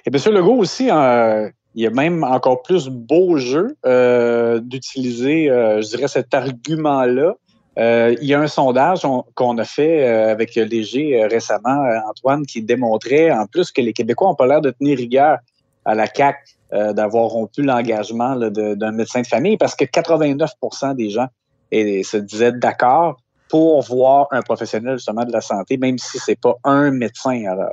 Et 0.05 0.09
M. 0.13 0.33
Legault 0.33 0.57
aussi, 0.57 0.89
euh, 0.91 1.49
il 1.75 1.83
y 1.83 1.87
a 1.87 1.89
même 1.89 2.23
encore 2.23 2.61
plus 2.61 2.87
beau 2.87 3.37
jeu 3.37 3.75
euh, 3.85 4.59
d'utiliser, 4.59 5.49
euh, 5.49 5.81
je 5.81 5.87
dirais, 5.87 6.07
cet 6.07 6.33
argument-là. 6.33 7.33
Il 7.75 8.27
y 8.27 8.35
a 8.35 8.39
un 8.39 8.47
sondage 8.47 9.01
qu'on 9.33 9.57
a 9.57 9.63
fait 9.63 10.05
avec 10.05 10.53
Léger 10.53 11.25
récemment, 11.25 11.83
Antoine, 12.07 12.45
qui 12.45 12.61
démontrait 12.61 13.31
en 13.31 13.47
plus 13.47 13.71
que 13.71 13.81
les 13.81 13.93
Québécois 13.93 14.27
n'ont 14.27 14.35
pas 14.35 14.45
l'air 14.45 14.61
de 14.61 14.69
tenir 14.69 14.95
rigueur 14.99 15.39
à 15.83 15.95
la 15.95 16.05
CAQ 16.05 16.37
d'avoir 16.73 17.25
rompu 17.25 17.61
l'engagement 17.61 18.35
d'un 18.35 18.91
médecin 18.91 19.21
de 19.21 19.27
famille 19.27 19.57
parce 19.57 19.75
que 19.75 19.85
89% 19.85 20.95
des 20.95 21.09
gens 21.09 21.27
et, 21.71 22.03
se 22.03 22.17
disaient 22.17 22.51
d'accord 22.51 23.17
pour 23.49 23.83
voir 23.83 24.27
un 24.31 24.41
professionnel 24.41 24.97
justement 24.97 25.25
de 25.25 25.31
la 25.31 25.41
santé, 25.41 25.77
même 25.77 25.97
si 25.99 26.17
c'est 26.17 26.39
pas 26.39 26.55
un 26.63 26.91
médecin. 26.91 27.43
Alors, 27.45 27.69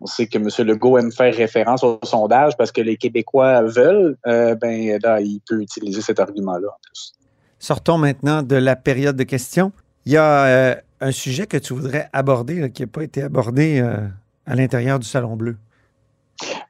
on 0.00 0.06
sait 0.06 0.26
que 0.26 0.38
M. 0.38 0.48
Legault 0.66 0.98
aime 0.98 1.12
faire 1.12 1.34
référence 1.34 1.82
au 1.82 1.98
sondage 2.02 2.56
parce 2.56 2.72
que 2.72 2.80
les 2.80 2.96
Québécois 2.96 3.62
veulent, 3.62 4.16
euh, 4.26 4.54
ben 4.54 4.98
là, 5.02 5.20
il 5.20 5.40
peut 5.48 5.60
utiliser 5.60 6.02
cet 6.02 6.20
argument-là 6.20 6.68
en 6.68 6.78
plus. 6.82 7.14
Sortons 7.58 7.98
maintenant 7.98 8.42
de 8.42 8.56
la 8.56 8.76
période 8.76 9.16
de 9.16 9.22
questions. 9.22 9.72
Il 10.04 10.12
y 10.12 10.16
a 10.16 10.44
euh, 10.44 10.74
un 11.00 11.12
sujet 11.12 11.46
que 11.46 11.56
tu 11.56 11.72
voudrais 11.72 12.08
aborder 12.12 12.70
qui 12.70 12.82
n'a 12.82 12.88
pas 12.88 13.02
été 13.02 13.22
abordé 13.22 13.80
euh, 13.80 14.06
à 14.44 14.54
l'intérieur 14.54 14.98
du 14.98 15.06
Salon 15.06 15.36
Bleu. 15.36 15.56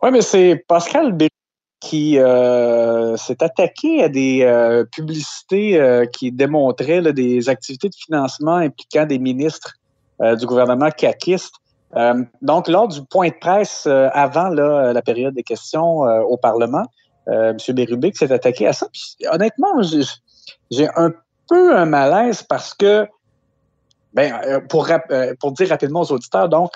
Oui, 0.02 0.10
mais 0.12 0.22
c'est 0.22 0.64
Pascal 0.68 1.12
Bé 1.12 1.28
qui 1.88 2.14
s'est 2.14 3.42
attaqué 3.42 4.02
à 4.04 4.08
des 4.08 4.84
publicités 4.92 6.06
qui 6.12 6.32
démontraient 6.32 7.12
des 7.12 7.48
activités 7.48 7.88
de 7.88 7.94
financement 7.94 8.56
impliquant 8.56 9.06
des 9.06 9.18
ministres 9.18 9.74
du 10.20 10.46
gouvernement 10.46 10.90
caquiste. 10.90 11.54
Euh, 11.94 12.24
donc, 12.42 12.68
lors 12.68 12.88
du 12.88 13.02
point 13.04 13.28
de 13.28 13.34
presse 13.40 13.84
euh, 13.86 14.08
avant 14.12 14.48
la 14.48 15.02
période 15.02 15.34
des 15.34 15.42
questions 15.42 16.06
euh, 16.06 16.20
au 16.20 16.36
Parlement, 16.36 16.84
M. 17.28 17.56
Bérubé 17.70 18.12
s'est 18.14 18.30
attaqué 18.30 18.68
à 18.68 18.72
ça. 18.72 18.86
honnêtement, 19.32 19.82
j'ai 20.70 20.88
un 20.94 21.12
peu 21.48 21.76
un 21.76 21.84
malaise 21.84 22.42
parce 22.42 22.72
que, 22.72 23.08
ben, 24.14 24.62
pour, 24.68 24.88
pour 25.40 25.52
dire 25.52 25.68
rapidement 25.68 26.02
aux 26.02 26.12
auditeurs, 26.12 26.48
donc, 26.48 26.70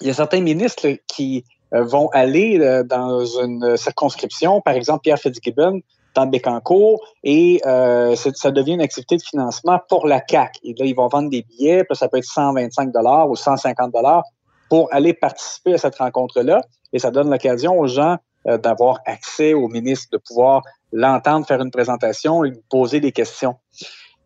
il 0.00 0.06
y 0.06 0.10
a 0.10 0.14
certains 0.14 0.40
ministres 0.40 0.88
qui 1.06 1.44
vont 1.82 2.08
aller 2.12 2.82
dans 2.84 3.24
une 3.24 3.76
circonscription, 3.76 4.60
par 4.60 4.74
exemple 4.74 5.00
Pierre 5.02 5.18
Fitzgibbon, 5.18 5.80
dans 6.14 6.26
Bécancourt, 6.26 7.04
et 7.22 7.60
ça 7.64 8.50
devient 8.50 8.72
une 8.72 8.80
activité 8.80 9.16
de 9.16 9.22
financement 9.22 9.80
pour 9.88 10.06
la 10.06 10.20
CAC. 10.20 10.58
Et 10.62 10.74
là, 10.78 10.86
ils 10.86 10.94
vont 10.94 11.08
vendre 11.08 11.30
des 11.30 11.42
billets, 11.42 11.84
ça 11.92 12.08
peut 12.08 12.18
être 12.18 12.24
125 12.24 12.92
dollars 12.92 13.28
ou 13.28 13.36
150 13.36 13.92
dollars 13.92 14.24
pour 14.68 14.92
aller 14.92 15.14
participer 15.14 15.74
à 15.74 15.78
cette 15.78 15.96
rencontre-là. 15.96 16.60
Et 16.92 16.98
ça 16.98 17.10
donne 17.10 17.30
l'occasion 17.30 17.78
aux 17.78 17.86
gens 17.86 18.16
euh, 18.48 18.58
d'avoir 18.58 19.00
accès 19.06 19.54
au 19.54 19.68
ministre, 19.68 20.08
de 20.12 20.18
pouvoir 20.18 20.62
l'entendre 20.92 21.46
faire 21.46 21.60
une 21.60 21.70
présentation 21.70 22.44
et 22.44 22.50
lui 22.50 22.62
poser 22.70 23.00
des 23.00 23.12
questions. 23.12 23.56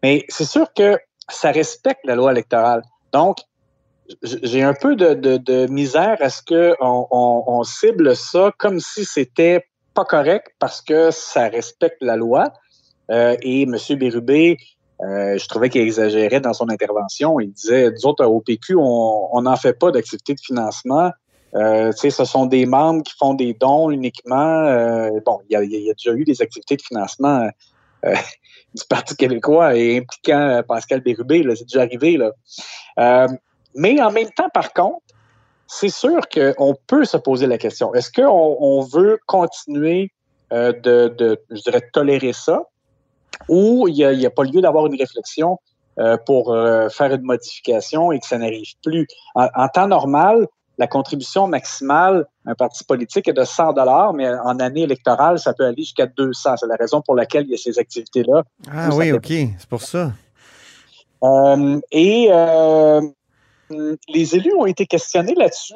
Mais 0.03 0.25
c'est 0.29 0.45
sûr 0.45 0.73
que 0.75 0.99
ça 1.29 1.51
respecte 1.51 2.01
la 2.05 2.15
loi 2.15 2.33
électorale. 2.33 2.83
Donc, 3.13 3.39
j'ai 4.23 4.63
un 4.63 4.75
peu 4.75 4.97
de, 4.97 5.67
misère 5.71 6.17
à 6.21 6.31
ce 6.31 6.43
qu'on 6.43 7.07
on, 7.11 7.63
cible 7.65 8.17
ça 8.17 8.53
comme 8.59 8.81
si 8.81 9.05
c'était 9.05 9.67
pas 9.95 10.05
correct 10.05 10.49
parce 10.59 10.81
que 10.81 11.11
ça 11.11 11.49
respecte 11.49 12.03
la 12.03 12.17
loi. 12.17 12.53
Euh, 13.11 13.37
et 13.43 13.63
M. 13.63 13.77
Bérubé 13.99 14.57
euh, 15.03 15.39
je 15.39 15.49
trouvais 15.49 15.71
qu'il 15.71 15.81
exagérait 15.81 16.41
dans 16.41 16.53
son 16.53 16.69
intervention. 16.69 17.41
Il 17.41 17.53
disait, 17.53 17.91
nous 17.91 18.07
autres, 18.07 18.25
au 18.25 18.41
PQ, 18.41 18.77
on 18.77 19.43
n'en 19.43 19.57
fait 19.57 19.73
pas 19.73 19.91
d'activité 19.91 20.35
de 20.35 20.41
financement. 20.41 21.11
Euh, 21.55 21.91
ce 21.93 22.25
sont 22.25 22.47
des 22.47 22.67
membres 22.67 23.03
qui 23.03 23.15
font 23.17 23.35
des 23.35 23.55
dons 23.55 23.91
uniquement. 23.91 24.67
Euh, 24.67 25.11
bon, 25.25 25.41
il 25.49 25.53
y, 25.53 25.57
a, 25.57 25.95
déjà 25.95 26.13
eu 26.13 26.25
des 26.25 26.43
activités 26.43 26.77
de 26.77 26.83
financement 26.83 27.49
du 28.05 28.85
Parti 28.89 29.17
québécois 29.17 29.77
et 29.77 29.99
impliquant 29.99 30.63
Pascal 30.67 31.01
Bérubé, 31.01 31.45
c'est 31.57 31.65
déjà 31.65 31.83
arrivé. 31.83 32.17
Là. 32.17 33.29
Mais 33.75 34.01
en 34.01 34.11
même 34.11 34.31
temps, 34.31 34.49
par 34.53 34.73
contre, 34.73 35.03
c'est 35.67 35.89
sûr 35.89 36.21
qu'on 36.29 36.75
peut 36.87 37.05
se 37.05 37.17
poser 37.17 37.47
la 37.47 37.59
question. 37.59 37.95
Est-ce 37.95 38.11
qu'on 38.11 38.57
on 38.61 38.81
veut 38.83 39.19
continuer 39.27 40.13
de, 40.51 40.73
de, 41.09 41.41
je 41.51 41.63
dirais, 41.63 41.83
tolérer 41.93 42.33
ça? 42.33 42.65
où 43.49 43.89
il 43.89 43.95
n'y 43.95 44.27
a, 44.27 44.31
pas 44.31 44.45
lieu 44.45 44.61
d'avoir 44.61 44.87
une 44.87 44.97
réflexion 44.97 45.59
euh, 45.99 46.17
pour 46.27 46.53
euh, 46.53 46.89
faire 46.89 47.13
une 47.13 47.23
modification 47.23 48.13
et 48.13 48.21
que 48.21 48.27
ça 48.27 48.39
n'arrive 48.39 48.75
plus? 48.83 49.07
En, 49.35 49.69
temps 49.69 49.89
normal, 49.89 50.47
la 50.79 50.87
contribution 50.87 51.47
maximale 51.47 52.27
d'un 52.47 52.55
parti 52.55 52.85
politique 52.85 53.29
est 53.29 53.33
de 53.33 53.45
100 53.45 53.75
dollars, 53.75 54.13
mais 54.15 54.29
en 54.29 54.59
année 54.61 54.83
électorale, 54.83 55.39
ça 55.39 55.53
peut 55.53 55.67
aller 55.67 55.83
jusqu'à 55.83 56.07
200. 56.07 56.57
C'est 56.57 56.67
la 56.67 56.77
raison 56.77 57.03
pour 57.03 57.15
laquelle 57.15 57.45
il 57.45 57.51
y 57.51 57.55
a 57.55 57.59
ces 57.59 57.79
activités-là. 57.79 58.45
Ah 58.71 58.89
oui, 58.93 59.13
OK, 59.13 59.27
c'est 59.27 59.69
pour 59.69 59.83
ça. 59.83 60.13
Euh, 61.23 61.81
et 61.93 62.29
les 64.09 64.37
élus 64.37 64.55
ont 64.55 64.67
été 64.67 64.87
questionnés 64.87 65.35
là-dessus. 65.35 65.75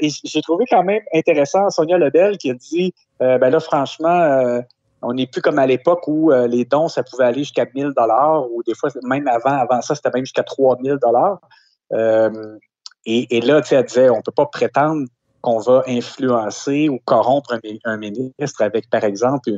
et 0.00 0.08
j'ai 0.24 0.42
trouvé 0.42 0.64
quand 0.70 0.82
même 0.82 1.02
intéressant 1.14 1.68
Sonia 1.70 1.98
Lebel 1.98 2.38
qui 2.38 2.50
a 2.50 2.54
dit, 2.54 2.92
ben 3.20 3.50
là, 3.50 3.60
franchement, 3.60 4.62
on 5.02 5.14
n'est 5.14 5.26
plus 5.26 5.42
comme 5.42 5.58
à 5.58 5.66
l'époque 5.66 6.02
où 6.08 6.32
euh, 6.32 6.46
les 6.46 6.64
dons, 6.64 6.88
ça 6.88 7.02
pouvait 7.02 7.24
aller 7.24 7.40
jusqu'à 7.40 7.66
1000 7.72 7.92
dollars 7.96 8.50
ou 8.50 8.62
des 8.64 8.74
fois, 8.74 8.90
même 9.02 9.28
avant, 9.28 9.56
avant 9.56 9.82
ça, 9.82 9.94
c'était 9.94 10.10
même 10.12 10.24
jusqu'à 10.24 10.42
3000 10.42 10.96
dollars. 11.00 11.38
Euh, 11.92 12.58
et, 13.08 13.40
là, 13.40 13.60
tu 13.62 13.68
sais, 13.68 13.76
elle 13.76 13.84
disait, 13.84 14.10
on 14.10 14.20
peut 14.20 14.32
pas 14.32 14.46
prétendre 14.46 15.06
qu'on 15.40 15.60
va 15.60 15.84
influencer 15.86 16.88
ou 16.88 16.98
corrompre 17.04 17.56
un, 17.84 17.96
ministre 17.98 18.62
avec, 18.62 18.90
par 18.90 19.04
exemple, 19.04 19.52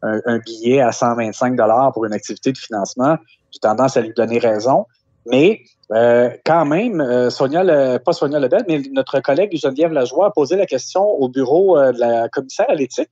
un, 0.00 0.38
billet 0.38 0.80
à 0.80 0.90
125 0.90 1.54
dollars 1.54 1.92
pour 1.92 2.06
une 2.06 2.14
activité 2.14 2.52
de 2.52 2.56
financement. 2.56 3.18
J'ai 3.52 3.60
tendance 3.60 3.98
à 3.98 4.00
lui 4.00 4.14
donner 4.14 4.38
raison. 4.38 4.86
Mais 5.26 5.62
euh, 5.92 6.30
quand 6.44 6.64
même, 6.64 7.30
Sonia, 7.30 7.98
pas 7.98 8.12
Sonia 8.12 8.38
Lebel, 8.38 8.64
mais 8.68 8.82
notre 8.92 9.20
collègue 9.20 9.56
Geneviève 9.56 9.92
Lajoie 9.92 10.26
a 10.26 10.30
posé 10.30 10.56
la 10.56 10.66
question 10.66 11.02
au 11.02 11.28
bureau 11.28 11.78
de 11.78 11.98
la 11.98 12.28
commissaire 12.28 12.66
à 12.68 12.74
l'éthique. 12.74 13.10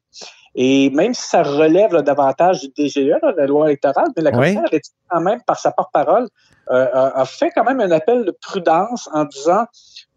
Et 0.55 0.91
même 0.91 1.15
si 1.15 1.27
ça 1.27 1.43
relève 1.43 1.97
davantage 2.03 2.61
du 2.61 2.69
DGE, 2.77 3.17
la 3.37 3.47
loi 3.47 3.69
électorale, 3.69 4.09
mais 4.17 4.23
la 4.23 4.33
commissaire 4.33 4.69
oui. 4.71 4.81
quand 5.09 5.21
même, 5.21 5.41
par 5.47 5.59
sa 5.59 5.73
porte-parole, 5.73 6.29
euh, 6.71 6.89
a 6.93 7.25
fait 7.25 7.51
quand 7.55 7.65
même 7.65 7.81
un 7.81 7.91
appel 7.91 8.25
de 8.25 8.37
prudence 8.41 9.09
en 9.13 9.25
disant, 9.25 9.65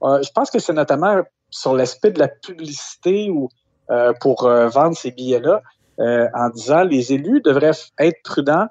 euh, 0.03 0.21
je 0.21 0.29
pense 0.31 0.51
que 0.51 0.59
c'est 0.59 0.73
notamment 0.73 1.21
sur 1.49 1.73
l'aspect 1.73 2.11
de 2.11 2.19
la 2.19 2.27
publicité 2.27 3.29
ou 3.29 3.49
euh, 3.91 4.11
pour 4.19 4.43
vendre 4.43 4.97
ces 4.97 5.11
billets-là, 5.11 5.61
en 5.97 6.49
disant 6.49 6.83
les 6.83 7.13
élus 7.13 7.39
devraient 7.41 7.71
être 7.99 8.21
prudents 8.23 8.67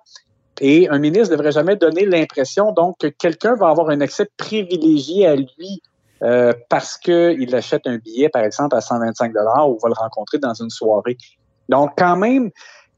et 0.60 0.88
un 0.88 0.98
ministre 0.98 1.30
ne 1.30 1.36
devrait 1.36 1.52
jamais 1.52 1.76
donner 1.76 2.06
l'impression 2.06 2.72
donc 2.72 2.98
que 2.98 3.06
quelqu'un 3.06 3.56
va 3.56 3.68
avoir 3.68 3.90
un 3.90 4.00
accès 4.00 4.28
privilégié 4.36 5.26
à 5.26 5.36
lui 5.36 5.82
parce 6.70 6.96
qu'il 6.96 7.54
achète 7.54 7.86
un 7.86 7.98
billet, 7.98 8.30
par 8.30 8.42
exemple, 8.42 8.74
à 8.76 8.80
125 8.80 9.30
ou 9.30 9.78
va 9.78 9.88
le 9.88 9.94
rencontrer 9.94 10.38
dans 10.38 10.54
une 10.54 10.70
soirée. 10.70 11.18
Donc, 11.68 11.90
quand 11.98 12.16
même, 12.16 12.50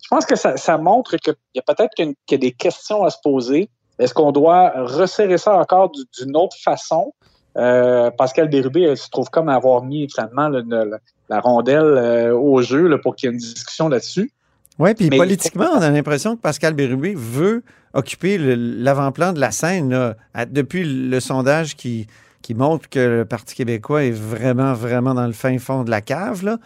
je 0.02 0.08
pense 0.08 0.26
que 0.26 0.36
ça, 0.36 0.78
montre 0.78 1.16
qu'il 1.16 1.34
y 1.54 1.58
a 1.58 1.62
peut-être 1.62 1.92
qu'il 1.94 2.14
y 2.30 2.34
a 2.34 2.38
des 2.38 2.52
questions 2.52 3.04
à 3.04 3.10
se 3.10 3.18
poser. 3.22 3.68
Est-ce 3.98 4.14
qu'on 4.14 4.30
doit 4.30 4.72
resserrer 4.76 5.38
ça 5.38 5.58
encore 5.58 5.90
d'une 5.90 6.36
autre 6.36 6.56
façon? 6.62 7.12
Euh, 7.56 8.10
Pascal 8.10 8.48
Bérubé 8.48 8.94
se 8.94 9.08
trouve 9.08 9.30
comme 9.30 9.48
avoir 9.48 9.82
mis 9.82 10.08
finalement 10.08 10.48
la 10.48 11.40
rondelle 11.40 11.82
euh, 11.82 12.36
au 12.36 12.60
jeu 12.62 13.00
pour 13.00 13.16
qu'il 13.16 13.28
y 13.28 13.30
ait 13.30 13.32
une 13.32 13.40
discussion 13.40 13.88
là-dessus. 13.88 14.30
Oui, 14.78 14.94
puis 14.94 15.08
politiquement, 15.08 15.70
on 15.74 15.80
a 15.80 15.90
l'impression 15.90 16.36
que 16.36 16.40
Pascal 16.40 16.74
Bérubé 16.74 17.14
veut 17.16 17.62
occuper 17.94 18.36
l'avant-plan 18.38 19.32
de 19.32 19.40
la 19.40 19.50
scène 19.50 20.14
depuis 20.50 20.84
le 20.84 21.18
sondage 21.20 21.76
qui, 21.76 22.06
qui 22.42 22.54
montre 22.54 22.88
que 22.90 22.98
le 22.98 23.24
Parti 23.24 23.54
québécois 23.54 24.04
est 24.04 24.10
vraiment, 24.10 24.74
vraiment 24.74 25.14
dans 25.14 25.26
le 25.26 25.32
fin 25.32 25.58
fond 25.58 25.82
de 25.82 25.90
la 25.90 26.02
cave. 26.02 26.44
Là 26.44 26.58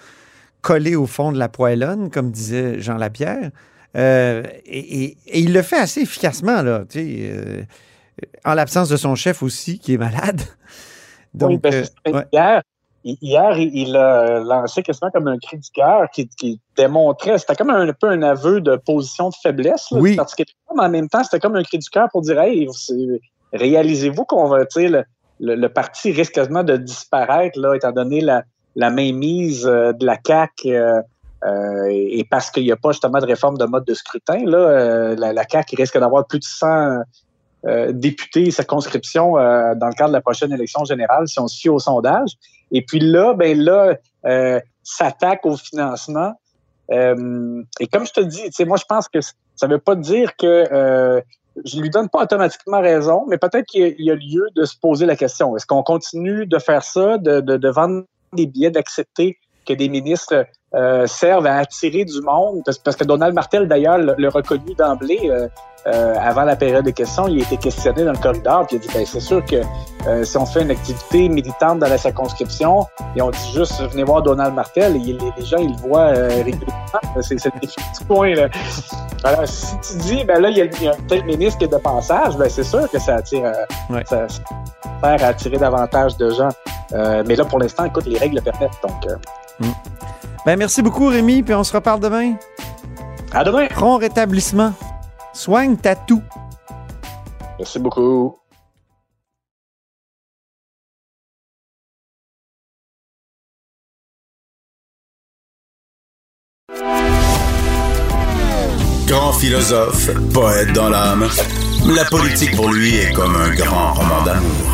collé 0.60 0.96
au 0.96 1.06
fond 1.06 1.32
de 1.32 1.38
la 1.38 1.48
poêlonne, 1.48 2.10
comme 2.10 2.30
disait 2.30 2.80
Jean 2.80 2.96
Lapierre. 2.96 3.50
Euh, 3.96 4.42
et, 4.66 5.16
il 5.32 5.52
le 5.52 5.62
fait 5.62 5.78
assez 5.78 6.02
efficacement, 6.02 6.62
là, 6.62 6.84
euh, 6.96 7.62
en 8.44 8.54
l'absence 8.54 8.88
de 8.88 8.96
son 8.96 9.14
chef 9.14 9.42
aussi, 9.42 9.78
qui 9.78 9.94
est 9.94 9.98
malade. 9.98 10.40
Donc, 11.34 11.62
ben, 11.62 11.84
euh, 12.08 12.22
hier, 12.32 12.62
hier, 13.04 13.58
il 13.58 13.96
a 13.96 14.40
lancé 14.40 14.82
quasiment 14.82 15.10
comme 15.10 15.28
un 15.28 15.38
cri 15.38 15.58
du 15.58 15.70
cœur 15.70 16.08
qui, 16.10 16.60
démontrait, 16.76 17.38
c'était 17.38 17.54
comme 17.54 17.70
un, 17.70 17.92
peu 17.92 18.08
un 18.08 18.22
aveu 18.22 18.60
de 18.60 18.76
position 18.76 19.28
de 19.28 19.34
faiblesse. 19.42 19.88
oui. 19.92 20.16
Parce 20.16 20.34
que, 20.34 20.42
mais 20.76 20.84
en 20.84 20.90
même 20.90 21.08
temps, 21.08 21.24
c'était 21.24 21.40
comme 21.40 21.56
un 21.56 21.62
cri 21.62 21.78
du 21.78 21.88
cœur 21.88 22.08
pour 22.12 22.22
dire 22.22 22.40
Hey, 22.40 22.68
réalisez-vous 23.52 24.24
qu'on 24.24 24.48
va, 24.48 24.64
le, 25.40 25.66
parti 25.68 26.12
risque 26.12 26.34
quasiment 26.34 26.62
de 26.62 26.76
disparaître, 26.76 27.58
là, 27.58 27.74
étant 27.74 27.92
donné 27.92 28.20
la, 28.20 28.44
la 28.76 28.90
mainmise 28.90 29.66
euh, 29.66 29.92
de 29.92 30.04
la 30.04 30.18
CAQ 30.24 30.74
euh, 30.74 31.00
euh, 31.44 31.86
et 31.88 32.26
parce 32.30 32.50
qu'il 32.50 32.64
n'y 32.64 32.72
a 32.72 32.76
pas 32.76 32.92
justement 32.92 33.18
de 33.18 33.26
réforme 33.26 33.56
de 33.56 33.64
mode 33.64 33.86
de 33.86 33.94
scrutin, 33.94 34.44
là, 34.44 35.14
la, 35.14 35.32
la 35.32 35.44
CAQ 35.48 35.76
risque 35.76 35.98
d'avoir 35.98 36.26
plus 36.26 36.38
de 36.38 36.44
100 36.44 37.00
députés 37.64 38.50
circonscriptions 38.50 39.32
dans 39.32 39.86
le 39.88 39.94
cadre 39.94 40.08
de 40.08 40.14
la 40.14 40.20
prochaine 40.20 40.52
élection 40.52 40.84
générale 40.84 41.28
si 41.28 41.38
on 41.38 41.48
fie 41.48 41.68
au 41.68 41.78
sondage. 41.78 42.30
Et 42.72 42.82
puis 42.82 43.00
là, 43.00 43.34
ben 43.34 43.58
là, 43.58 43.96
s'attaque 44.82 45.44
au 45.44 45.56
financement. 45.56 46.32
et 46.90 47.86
comme 47.92 48.06
je 48.06 48.12
te 48.12 48.20
dis, 48.20 48.64
moi, 48.64 48.76
je 48.78 48.84
pense 48.88 49.08
que 49.08 49.20
ça 49.20 49.66
ne 49.66 49.74
veut 49.74 49.78
pas 49.78 49.94
dire 49.94 50.36
que 50.36 51.22
je 51.64 51.80
lui 51.80 51.90
donne 51.90 52.08
pas 52.08 52.22
automatiquement 52.22 52.80
raison, 52.80 53.24
mais 53.28 53.38
peut-être 53.38 53.66
qu'il 53.66 53.94
y, 53.98 54.10
a 54.10 54.14
lieu 54.14 54.46
de 54.54 54.64
se 54.64 54.76
poser 54.78 55.06
la 55.06 55.16
question. 55.16 55.56
Est-ce 55.56 55.66
qu'on 55.66 55.82
continue 55.82 56.46
de 56.46 56.58
faire 56.58 56.82
ça, 56.82 57.18
de, 57.18 57.40
de, 57.40 57.56
de 57.56 57.68
vendre 57.68 58.04
des 58.32 58.46
billets, 58.46 58.70
d'accepter 58.70 59.38
que 59.66 59.72
des 59.72 59.88
ministres 59.88 60.46
euh, 60.72 61.04
servent 61.08 61.46
à 61.46 61.56
attirer 61.56 62.04
du 62.04 62.20
monde, 62.20 62.62
parce, 62.84 62.94
que 62.94 63.02
Donald 63.02 63.34
Martel, 63.34 63.66
d'ailleurs, 63.66 63.98
l'a 63.98 64.30
reconnu 64.30 64.72
d'emblée 64.78 65.18
euh, 65.24 65.48
euh, 65.88 66.14
avant 66.20 66.44
la 66.44 66.54
période 66.54 66.84
de 66.84 66.92
questions. 66.92 67.26
Il 67.26 67.40
a 67.40 67.42
été 67.42 67.56
questionné 67.56 68.04
dans 68.04 68.12
le 68.12 68.18
corridor, 68.18 68.68
puis 68.68 68.76
il 68.76 68.78
a 68.78 68.82
dit 68.82 68.94
ben, 68.94 69.04
c'est 69.04 69.18
sûr 69.18 69.44
que 69.44 69.56
si 70.24 70.36
on 70.36 70.46
fait 70.46 70.62
une 70.62 70.70
activité 70.70 71.28
militante 71.28 71.80
dans 71.80 71.88
la 71.88 71.98
circonscription, 71.98 72.86
et 73.16 73.20
on 73.20 73.30
dit 73.30 73.52
juste 73.52 73.82
venez 73.90 74.04
voir 74.04 74.22
Donald 74.22 74.54
Martel, 74.54 74.94
et 74.94 74.98
les, 74.98 75.44
gens, 75.44 75.56
ils 75.58 75.72
le 75.72 75.88
voient 75.88 76.12
régulièrement. 76.12 77.20
C'est 77.20 77.44
le 77.44 77.60
défi 77.60 77.80
du 77.98 78.04
point. 78.06 78.32
Là. 78.36 78.48
Alors, 79.24 79.48
si 79.48 79.74
tu 79.80 79.98
dis, 79.98 80.24
ben 80.24 80.40
là, 80.40 80.50
il 80.50 80.56
y 80.58 80.60
a, 80.60 80.92
a 80.92 80.94
peut-être 80.94 81.24
ministre 81.24 81.58
qui 81.58 81.64
est 81.64 81.68
de 81.68 81.78
passage, 81.78 82.36
ben 82.36 82.48
c'est 82.48 82.62
sûr 82.62 82.88
que 82.88 83.00
ça 83.00 83.16
attire, 83.16 83.52
ça, 84.06 84.28
ça 84.28 84.42
faire 85.00 85.28
attirer 85.28 85.56
davantage 85.56 86.16
de 86.16 86.30
gens. 86.30 86.50
mais 86.92 87.34
là, 87.34 87.44
pour 87.44 87.58
l'instant, 87.58 87.86
écoute, 87.86 88.06
les 88.06 88.18
règles 88.18 88.36
le 88.36 88.42
permettent. 88.42 88.78
Donc, 88.84 89.04
mm. 89.58 89.72
Ben, 90.46 90.56
merci 90.58 90.82
beaucoup, 90.82 91.06
Rémi, 91.06 91.42
puis 91.42 91.54
on 91.54 91.64
se 91.64 91.72
reparle 91.72 92.00
demain. 92.00 92.34
À 93.32 93.44
demain. 93.44 93.66
Prends 93.68 93.98
rétablissement. 93.98 94.72
Soigne 95.32 95.76
ta 95.76 95.94
toux. 95.94 96.22
Merci 97.58 97.78
beaucoup. 97.78 98.36
Grand 109.06 109.32
philosophe, 109.32 110.08
poète 110.32 110.72
dans 110.72 110.88
l'âme, 110.88 111.28
la 111.84 112.04
politique 112.04 112.54
pour 112.54 112.72
lui 112.72 112.94
est 112.96 113.12
comme 113.12 113.34
un 113.34 113.52
grand 113.54 113.92
roman 113.94 114.22
d'amour. 114.22 114.70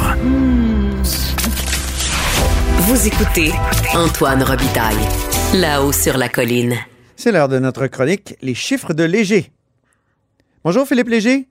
Vous 2.80 3.06
écoutez 3.06 3.52
Antoine 3.94 4.42
Robitaille. 4.42 5.35
Là-haut 5.60 5.92
sur 5.92 6.18
la 6.18 6.28
colline. 6.28 6.74
C'est 7.16 7.32
l'heure 7.32 7.48
de 7.48 7.58
notre 7.58 7.86
chronique 7.86 8.36
Les 8.42 8.52
chiffres 8.52 8.92
de 8.92 9.04
Léger. 9.04 9.50
Bonjour 10.62 10.86
Philippe 10.86 11.08
Léger. 11.08 11.48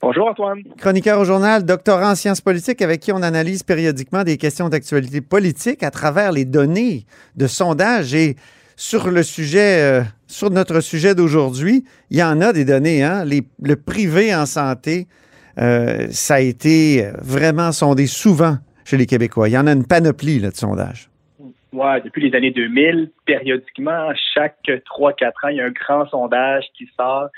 Bonjour 0.00 0.28
Antoine. 0.28 0.62
Chroniqueur 0.78 1.20
au 1.20 1.26
journal, 1.26 1.66
doctorant 1.66 2.12
en 2.12 2.14
sciences 2.14 2.40
politiques 2.40 2.80
avec 2.80 3.00
qui 3.00 3.12
on 3.12 3.20
analyse 3.20 3.62
périodiquement 3.62 4.24
des 4.24 4.38
questions 4.38 4.70
d'actualité 4.70 5.20
politique 5.20 5.82
à 5.82 5.90
travers 5.90 6.32
les 6.32 6.46
données 6.46 7.04
de 7.36 7.46
sondage 7.46 8.14
et 8.14 8.36
sur 8.76 9.10
le 9.10 9.22
sujet, 9.22 9.82
euh, 9.82 10.02
sur 10.26 10.48
notre 10.48 10.80
sujet 10.80 11.14
d'aujourd'hui, 11.14 11.84
il 12.08 12.16
y 12.16 12.22
en 12.22 12.40
a 12.40 12.54
des 12.54 12.64
données, 12.64 13.02
hein? 13.02 13.26
le 13.26 13.76
privé 13.76 14.34
en 14.34 14.46
santé, 14.46 15.08
euh, 15.58 16.06
ça 16.10 16.36
a 16.36 16.40
été 16.40 17.10
vraiment 17.20 17.72
sondé 17.72 18.06
souvent 18.06 18.56
chez 18.84 18.96
les 18.96 19.04
Québécois. 19.04 19.50
Il 19.50 19.52
y 19.52 19.58
en 19.58 19.66
a 19.66 19.72
une 19.72 19.84
panoplie 19.84 20.40
de 20.40 20.50
sondages. 20.54 21.09
Ouais, 21.72 22.00
depuis 22.00 22.28
les 22.28 22.36
années 22.36 22.50
2000, 22.50 23.10
périodiquement, 23.26 24.12
chaque 24.34 24.58
3-4 24.64 25.28
ans, 25.44 25.48
il 25.48 25.56
y 25.56 25.60
a 25.60 25.66
un 25.66 25.70
grand 25.70 26.06
sondage 26.08 26.64
qui 26.76 26.88
sort 26.96 27.28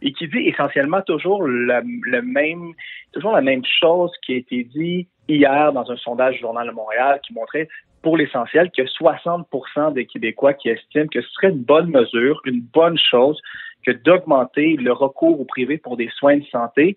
et 0.00 0.12
qui 0.12 0.28
dit 0.28 0.48
essentiellement 0.48 1.02
toujours 1.02 1.42
le, 1.42 2.22
même, 2.22 2.72
toujours 3.12 3.32
la 3.32 3.42
même 3.42 3.62
chose 3.64 4.10
qui 4.24 4.34
a 4.34 4.36
été 4.36 4.64
dit 4.64 5.06
hier 5.28 5.72
dans 5.72 5.90
un 5.90 5.96
sondage 5.96 6.36
du 6.36 6.40
Journal 6.40 6.66
de 6.66 6.72
Montréal 6.72 7.20
qui 7.24 7.34
montrait 7.34 7.68
pour 8.02 8.16
l'essentiel 8.16 8.70
que 8.76 8.82
60% 8.82 9.92
des 9.92 10.06
Québécois 10.06 10.54
qui 10.54 10.70
estiment 10.70 11.06
que 11.06 11.20
ce 11.20 11.28
serait 11.30 11.50
une 11.50 11.62
bonne 11.62 11.90
mesure, 11.90 12.40
une 12.46 12.60
bonne 12.60 12.98
chose 12.98 13.40
que 13.84 13.92
d'augmenter 13.92 14.76
le 14.76 14.92
recours 14.92 15.40
au 15.40 15.44
privé 15.44 15.78
pour 15.78 15.96
des 15.96 16.08
soins 16.16 16.36
de 16.36 16.44
santé. 16.50 16.96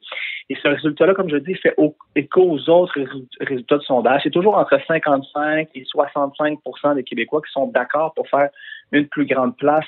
Et 0.49 0.55
ce 0.61 0.67
résultat-là, 0.67 1.13
comme 1.13 1.29
je 1.29 1.37
dis, 1.37 1.55
fait 1.55 1.75
écho 2.15 2.41
aux 2.41 2.69
autres 2.69 2.99
résultats 3.39 3.77
de 3.77 3.83
sondage. 3.83 4.21
C'est 4.23 4.31
toujours 4.31 4.57
entre 4.57 4.79
55 4.87 5.69
et 5.73 5.83
65% 5.83 6.95
des 6.95 7.03
Québécois 7.03 7.41
qui 7.45 7.51
sont 7.51 7.67
d'accord 7.67 8.13
pour 8.13 8.27
faire 8.29 8.49
une 8.91 9.07
plus 9.07 9.25
grande 9.25 9.57
place 9.57 9.85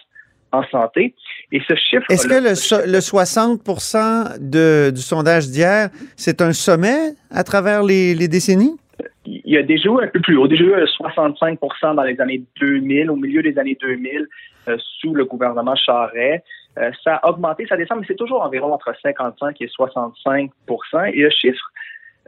en 0.51 0.63
santé. 0.67 1.13
Et 1.51 1.61
ce 1.67 1.75
chiffre. 1.75 2.05
Est-ce 2.09 2.27
que 2.27 2.33
le, 2.33 2.91
le 2.91 3.01
60 3.01 3.61
de, 4.39 4.91
du 4.91 5.01
sondage 5.01 5.47
d'hier, 5.49 5.89
c'est 6.15 6.41
un 6.41 6.53
sommet 6.53 7.13
à 7.29 7.43
travers 7.43 7.83
les, 7.83 8.15
les 8.15 8.27
décennies? 8.27 8.77
il 9.27 9.53
y 9.53 9.57
a 9.57 9.63
déjà 9.63 9.89
eu 9.89 10.03
un 10.03 10.07
peu 10.07 10.19
plus 10.19 10.37
haut, 10.37 10.47
déjà 10.47 10.63
eu 10.63 10.73
65% 10.73 11.95
dans 11.95 12.03
les 12.03 12.19
années 12.19 12.43
2000, 12.59 13.11
au 13.11 13.15
milieu 13.15 13.41
des 13.41 13.57
années 13.57 13.77
2000, 13.79 14.27
euh, 14.67 14.77
sous 14.99 15.13
le 15.13 15.25
gouvernement 15.25 15.75
Charret. 15.75 16.43
Euh, 16.77 16.91
ça 17.03 17.15
a 17.15 17.29
augmenté, 17.29 17.65
ça 17.67 17.77
descend, 17.77 17.99
mais 17.99 18.05
c'est 18.07 18.15
toujours 18.15 18.41
environ 18.41 18.73
entre 18.73 18.93
55 19.01 19.61
et 19.61 19.67
65% 19.67 21.11
Et 21.13 21.21
le 21.21 21.29
chiffre 21.29 21.71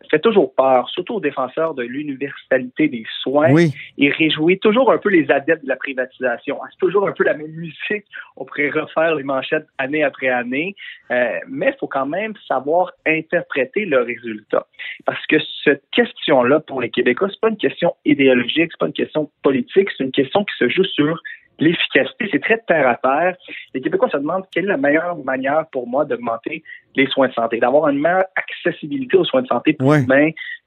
fait 0.10 0.20
toujours 0.20 0.54
peur, 0.54 0.90
surtout 0.90 1.16
aux 1.16 1.20
défenseurs 1.20 1.74
de 1.74 1.84
l'universalité 1.84 2.88
des 2.88 3.06
soins. 3.22 3.54
Et 3.98 4.10
réjouit 4.10 4.60
toujours 4.60 4.92
un 4.92 4.98
peu 4.98 5.10
les 5.10 5.30
adeptes 5.30 5.64
de 5.64 5.70
la 5.70 5.76
privatisation. 5.76 6.60
C'est 6.72 6.80
toujours 6.80 7.08
un 7.08 7.12
peu 7.12 7.24
la 7.24 7.34
même 7.34 7.52
musique. 7.52 8.06
On 8.38 8.46
pourrait 8.46 8.70
refaire 8.70 9.16
les 9.16 9.24
manchettes 9.24 9.68
année 9.78 10.04
après 10.04 10.30
année. 10.30 10.76
Euh, 11.12 11.40
mais 11.48 11.68
il 11.68 11.80
faut 11.80 11.88
quand 11.88 12.06
même 12.06 12.34
savoir 12.48 12.92
interpréter 13.06 13.86
le 13.86 14.02
résultat. 14.02 14.68
Parce 15.06 15.26
que 15.28 15.38
cette 15.64 15.84
question-là, 15.92 16.60
pour 16.62 16.82
les 16.82 16.90
Québécois, 16.90 17.28
c'est 17.30 17.42
pas 17.42 17.50
une 17.50 17.58
question 17.58 17.96
idéologique, 18.06 18.72
c'est 18.72 18.80
pas 18.80 18.88
une 18.88 18.94
question 18.94 19.30
politique, 19.44 19.90
c'est 19.98 20.04
une 20.04 20.12
question 20.12 20.44
qui 20.44 20.56
se 20.58 20.70
joue 20.70 20.86
sur 20.86 21.22
l'efficacité, 21.60 22.30
c'est 22.32 22.42
très 22.42 22.58
terre 22.68 22.88
à 22.88 22.96
terre. 22.96 23.36
Les 23.74 23.82
Québécois 23.82 24.10
se 24.10 24.18
demandent 24.18 24.46
quelle 24.52 24.66
est 24.66 24.70
la 24.70 24.78
meilleure 24.78 25.18
manière 25.18 25.66
pour 25.72 25.88
moi 25.88 26.06
d'augmenter 26.06 26.64
les 26.96 27.08
soins 27.08 27.28
de 27.28 27.34
santé, 27.34 27.60
d'avoir 27.60 27.90
une 27.90 28.00
meilleure 28.00 28.26
accessibilité 28.36 29.18
aux 29.18 29.26
soins 29.26 29.42
de 29.42 29.48
santé 29.48 29.74
plus 29.74 30.06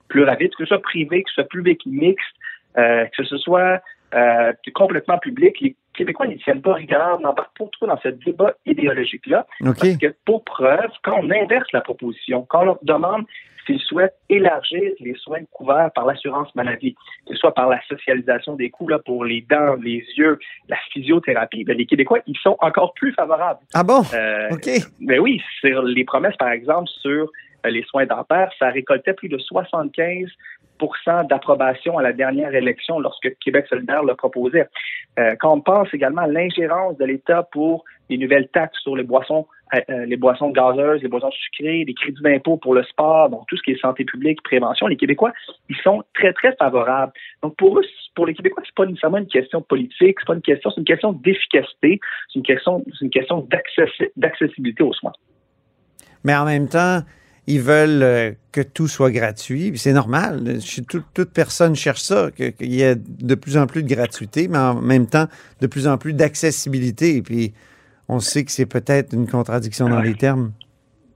plus 0.08 0.24
rapide, 0.24 0.50
que 0.54 0.64
ce 0.64 0.68
soit 0.68 0.82
privé, 0.82 1.22
que 1.22 1.30
ce 1.30 1.36
soit 1.36 1.48
public 1.48 1.80
mixte, 1.86 2.36
euh, 2.76 3.06
que 3.16 3.24
ce 3.24 3.38
soit 3.38 3.80
euh, 4.14 4.52
complètement 4.74 5.18
public. 5.18 5.58
Les 5.60 5.74
Québécois 5.94 6.26
n'y 6.26 6.36
tiennent 6.36 6.60
pas 6.60 6.74
rigueur, 6.74 7.18
n'embarquent 7.20 7.56
pas 7.56 7.64
trop 7.72 7.86
dans 7.86 7.98
ce 8.02 8.08
débat 8.08 8.52
idéologique-là. 8.66 9.46
Parce 9.60 9.96
que 9.96 10.14
pour 10.26 10.44
preuve, 10.44 10.90
quand 11.02 11.18
on 11.22 11.30
inverse 11.30 11.70
la 11.72 11.80
proposition, 11.80 12.44
quand 12.48 12.60
on 12.60 12.64
leur 12.64 12.78
demande 12.82 13.24
s'ils 13.66 13.80
souhaitent 13.80 14.16
élargir 14.28 14.92
les 15.00 15.14
soins 15.14 15.44
couverts 15.52 15.90
par 15.94 16.06
l'assurance 16.06 16.54
maladie, 16.54 16.94
que 17.26 17.34
ce 17.34 17.40
soit 17.40 17.54
par 17.54 17.68
la 17.68 17.80
socialisation 17.88 18.54
des 18.54 18.70
coûts 18.70 18.88
là, 18.88 18.98
pour 18.98 19.24
les 19.24 19.44
dents, 19.48 19.74
les 19.82 20.04
yeux, 20.16 20.38
la 20.68 20.76
physiothérapie, 20.92 21.64
ben, 21.64 21.76
les 21.76 21.86
Québécois, 21.86 22.20
ils 22.26 22.38
sont 22.38 22.56
encore 22.60 22.94
plus 22.94 23.12
favorables. 23.12 23.60
Ah 23.74 23.82
bon? 23.82 24.02
Euh, 24.14 24.50
OK. 24.50 24.68
Ben 25.00 25.20
oui, 25.20 25.40
sur 25.60 25.82
les 25.82 26.04
promesses, 26.04 26.36
par 26.36 26.50
exemple, 26.50 26.88
sur 27.00 27.30
euh, 27.66 27.70
les 27.70 27.82
soins 27.84 28.06
dentaires, 28.06 28.50
ça 28.58 28.70
récoltait 28.70 29.14
plus 29.14 29.28
de 29.28 29.38
75 29.38 30.28
d'approbation 31.28 31.98
à 31.98 32.02
la 32.02 32.12
dernière 32.12 32.54
élection 32.54 32.98
lorsque 32.98 33.36
Québec 33.38 33.66
solidaire 33.68 34.02
l'a 34.02 34.14
proposé. 34.14 34.64
Euh, 35.18 35.34
quand 35.38 35.52
on 35.52 35.60
pense 35.60 35.88
également 35.92 36.22
à 36.22 36.26
l'ingérence 36.26 36.96
de 36.98 37.04
l'État 37.04 37.46
pour 37.52 37.84
les 38.08 38.18
nouvelles 38.18 38.48
taxes 38.48 38.80
sur 38.80 38.96
les 38.96 39.04
boissons, 39.04 39.46
les 39.88 40.16
boissons 40.16 40.50
gazeuses, 40.50 41.02
les 41.02 41.08
boissons 41.08 41.30
sucrées, 41.30 41.84
les 41.84 41.94
crédits 41.94 42.22
d'impôt 42.22 42.56
pour 42.56 42.74
le 42.74 42.82
sport, 42.84 43.30
donc 43.30 43.46
tout 43.48 43.56
ce 43.56 43.62
qui 43.62 43.72
est 43.72 43.80
santé 43.80 44.04
publique, 44.04 44.42
prévention, 44.42 44.86
les 44.86 44.96
Québécois, 44.96 45.32
ils 45.68 45.76
sont 45.82 46.02
très, 46.14 46.32
très 46.32 46.54
favorables. 46.56 47.12
Donc 47.42 47.56
pour 47.56 47.78
eux, 47.78 47.84
pour 48.14 48.26
les 48.26 48.34
Québécois, 48.34 48.62
c'est 48.66 48.74
pas 48.74 48.86
nécessairement 48.86 49.18
une 49.18 49.26
question 49.26 49.62
politique, 49.62 50.16
c'est 50.20 50.26
pas 50.26 50.34
une 50.34 50.42
question, 50.42 50.70
c'est 50.70 50.80
une 50.80 50.86
question 50.86 51.12
d'efficacité, 51.12 52.00
c'est 52.32 52.38
une 52.38 52.44
question, 52.44 52.84
c'est 52.98 53.04
une 53.04 53.10
question 53.10 53.48
d'accessibilité 54.16 54.82
aux 54.82 54.92
soins. 54.92 55.12
Mais 56.24 56.36
en 56.36 56.44
même 56.44 56.68
temps, 56.68 57.00
ils 57.46 57.60
veulent 57.60 58.02
euh, 58.02 58.32
que 58.52 58.60
tout 58.60 58.86
soit 58.86 59.10
gratuit. 59.10 59.72
C'est 59.76 59.92
normal. 59.92 60.58
toute 61.14 61.32
personne 61.32 61.74
cherche 61.74 62.00
ça, 62.00 62.30
qu'il 62.30 62.72
y 62.72 62.82
ait 62.82 62.94
de 62.96 63.34
plus 63.34 63.56
en 63.56 63.66
plus 63.66 63.82
de 63.82 63.88
gratuité, 63.88 64.48
mais 64.48 64.58
en 64.58 64.74
même 64.74 65.06
temps, 65.06 65.26
de 65.60 65.66
plus 65.66 65.88
en 65.88 65.98
plus 65.98 66.12
d'accessibilité. 66.12 67.20
Puis, 67.22 67.52
on 68.08 68.20
sait 68.20 68.44
que 68.44 68.50
c'est 68.50 68.66
peut-être 68.66 69.14
une 69.14 69.28
contradiction 69.28 69.88
dans 69.88 70.00
les 70.00 70.14
termes. 70.14 70.52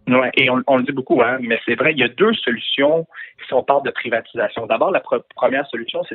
Oui, 0.09 0.29
et 0.37 0.49
on, 0.51 0.77
le 0.77 0.85
dit 0.85 0.92
beaucoup, 0.92 1.20
hein, 1.20 1.38
mais 1.40 1.59
c'est 1.64 1.75
vrai, 1.75 1.90
il 1.90 1.99
y 1.99 2.05
a 2.05 2.09
deux 2.09 2.33
solutions 2.35 3.09
si 3.49 3.53
on 3.53 3.64
parle 3.64 3.83
de 3.83 3.90
privatisation. 3.90 4.66
D'abord, 4.66 4.92
la 4.92 5.03
première 5.35 5.66
solution, 5.66 6.03
c'est 6.09 6.14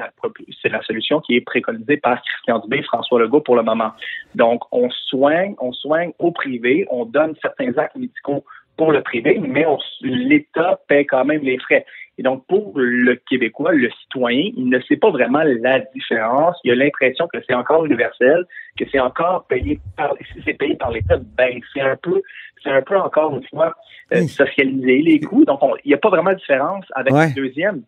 la, 0.69 0.81
solution 0.83 1.19
qui 1.19 1.35
est 1.35 1.41
préconisée 1.41 1.97
par 1.97 2.21
Christian 2.21 2.59
Dubé 2.59 2.77
et 2.77 2.83
François 2.83 3.19
Legault 3.19 3.41
pour 3.41 3.57
le 3.57 3.63
moment. 3.63 3.91
Donc, 4.33 4.63
on 4.71 4.89
soigne, 4.89 5.55
on 5.59 5.73
soigne 5.73 6.13
au 6.19 6.31
privé, 6.31 6.85
on 6.89 7.03
donne 7.03 7.35
certains 7.41 7.77
actes 7.77 7.97
médicaux 7.97 8.45
pour 8.81 8.91
le 8.91 9.03
privé, 9.03 9.39
mais 9.39 9.63
l'État 10.01 10.79
paie 10.87 11.05
quand 11.05 11.23
même 11.23 11.43
les 11.43 11.59
frais. 11.59 11.85
Et 12.17 12.23
donc, 12.23 12.47
pour 12.47 12.73
le 12.75 13.13
Québécois, 13.29 13.73
le 13.73 13.91
citoyen, 13.91 14.49
il 14.57 14.69
ne 14.69 14.79
sait 14.81 14.97
pas 14.97 15.11
vraiment 15.11 15.43
la 15.43 15.81
différence. 15.93 16.57
Il 16.63 16.71
a 16.71 16.75
l'impression 16.75 17.27
que 17.31 17.37
c'est 17.47 17.53
encore 17.53 17.85
universel, 17.85 18.43
que 18.79 18.85
c'est 18.91 18.99
encore 18.99 19.45
payé 19.45 19.79
par, 19.95 20.15
si 20.33 20.41
c'est 20.43 20.55
payé 20.55 20.73
par 20.77 20.89
l'État, 20.89 21.19
ben, 21.37 21.59
c'est 21.71 21.81
un 21.81 21.95
peu, 21.95 22.23
c'est 22.63 22.71
un 22.71 22.81
peu 22.81 22.97
encore 22.97 23.35
une 23.35 23.47
fois, 23.49 23.75
euh, 24.15 24.25
socialiser 24.25 25.03
les 25.03 25.19
coûts. 25.19 25.45
Donc, 25.45 25.59
il 25.85 25.89
n'y 25.89 25.93
a 25.93 25.97
pas 25.97 26.09
vraiment 26.09 26.31
de 26.31 26.37
différence 26.37 26.85
avec 26.95 27.13
le 27.13 27.35
deuxième 27.35 27.83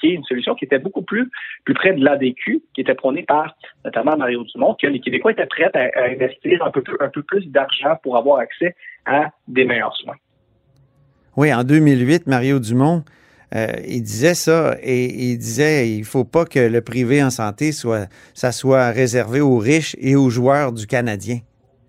qui 0.00 0.06
est 0.06 0.14
une 0.14 0.24
solution 0.24 0.54
qui 0.54 0.64
était 0.64 0.78
beaucoup 0.78 1.02
plus, 1.02 1.30
plus 1.64 1.74
près 1.74 1.92
de 1.92 2.04
l'ADQ, 2.04 2.62
qui 2.74 2.80
était 2.80 2.94
prônée 2.94 3.22
par 3.22 3.56
notamment 3.84 4.16
Mario 4.16 4.44
Dumont, 4.44 4.76
que 4.80 4.86
les 4.86 5.00
Québécois 5.00 5.32
étaient 5.32 5.46
prêts 5.46 5.70
à, 5.74 6.04
investir 6.10 6.62
un 6.64 6.70
peu, 6.70 6.82
un 7.00 7.08
peu 7.08 7.22
plus 7.22 7.46
d'argent 7.46 7.96
pour 8.02 8.16
avoir 8.16 8.38
accès 8.38 8.74
à 9.06 9.30
des 9.48 9.64
meilleurs 9.64 9.96
soins. 9.96 10.16
Oui, 11.36 11.52
en 11.52 11.64
2008, 11.64 12.26
Mario 12.26 12.58
Dumont, 12.58 13.04
euh, 13.54 13.66
il 13.86 14.02
disait 14.02 14.34
ça 14.34 14.76
et 14.82 15.30
il 15.30 15.38
disait 15.38 15.90
il 15.90 16.04
faut 16.04 16.24
pas 16.24 16.44
que 16.44 16.58
le 16.58 16.80
privé 16.80 17.22
en 17.22 17.28
santé 17.28 17.72
soit 17.72 18.06
ça 18.32 18.50
soit 18.50 18.90
réservé 18.90 19.42
aux 19.42 19.58
riches 19.58 19.94
et 20.00 20.16
aux 20.16 20.30
joueurs 20.30 20.72
du 20.72 20.86
Canadien. 20.86 21.40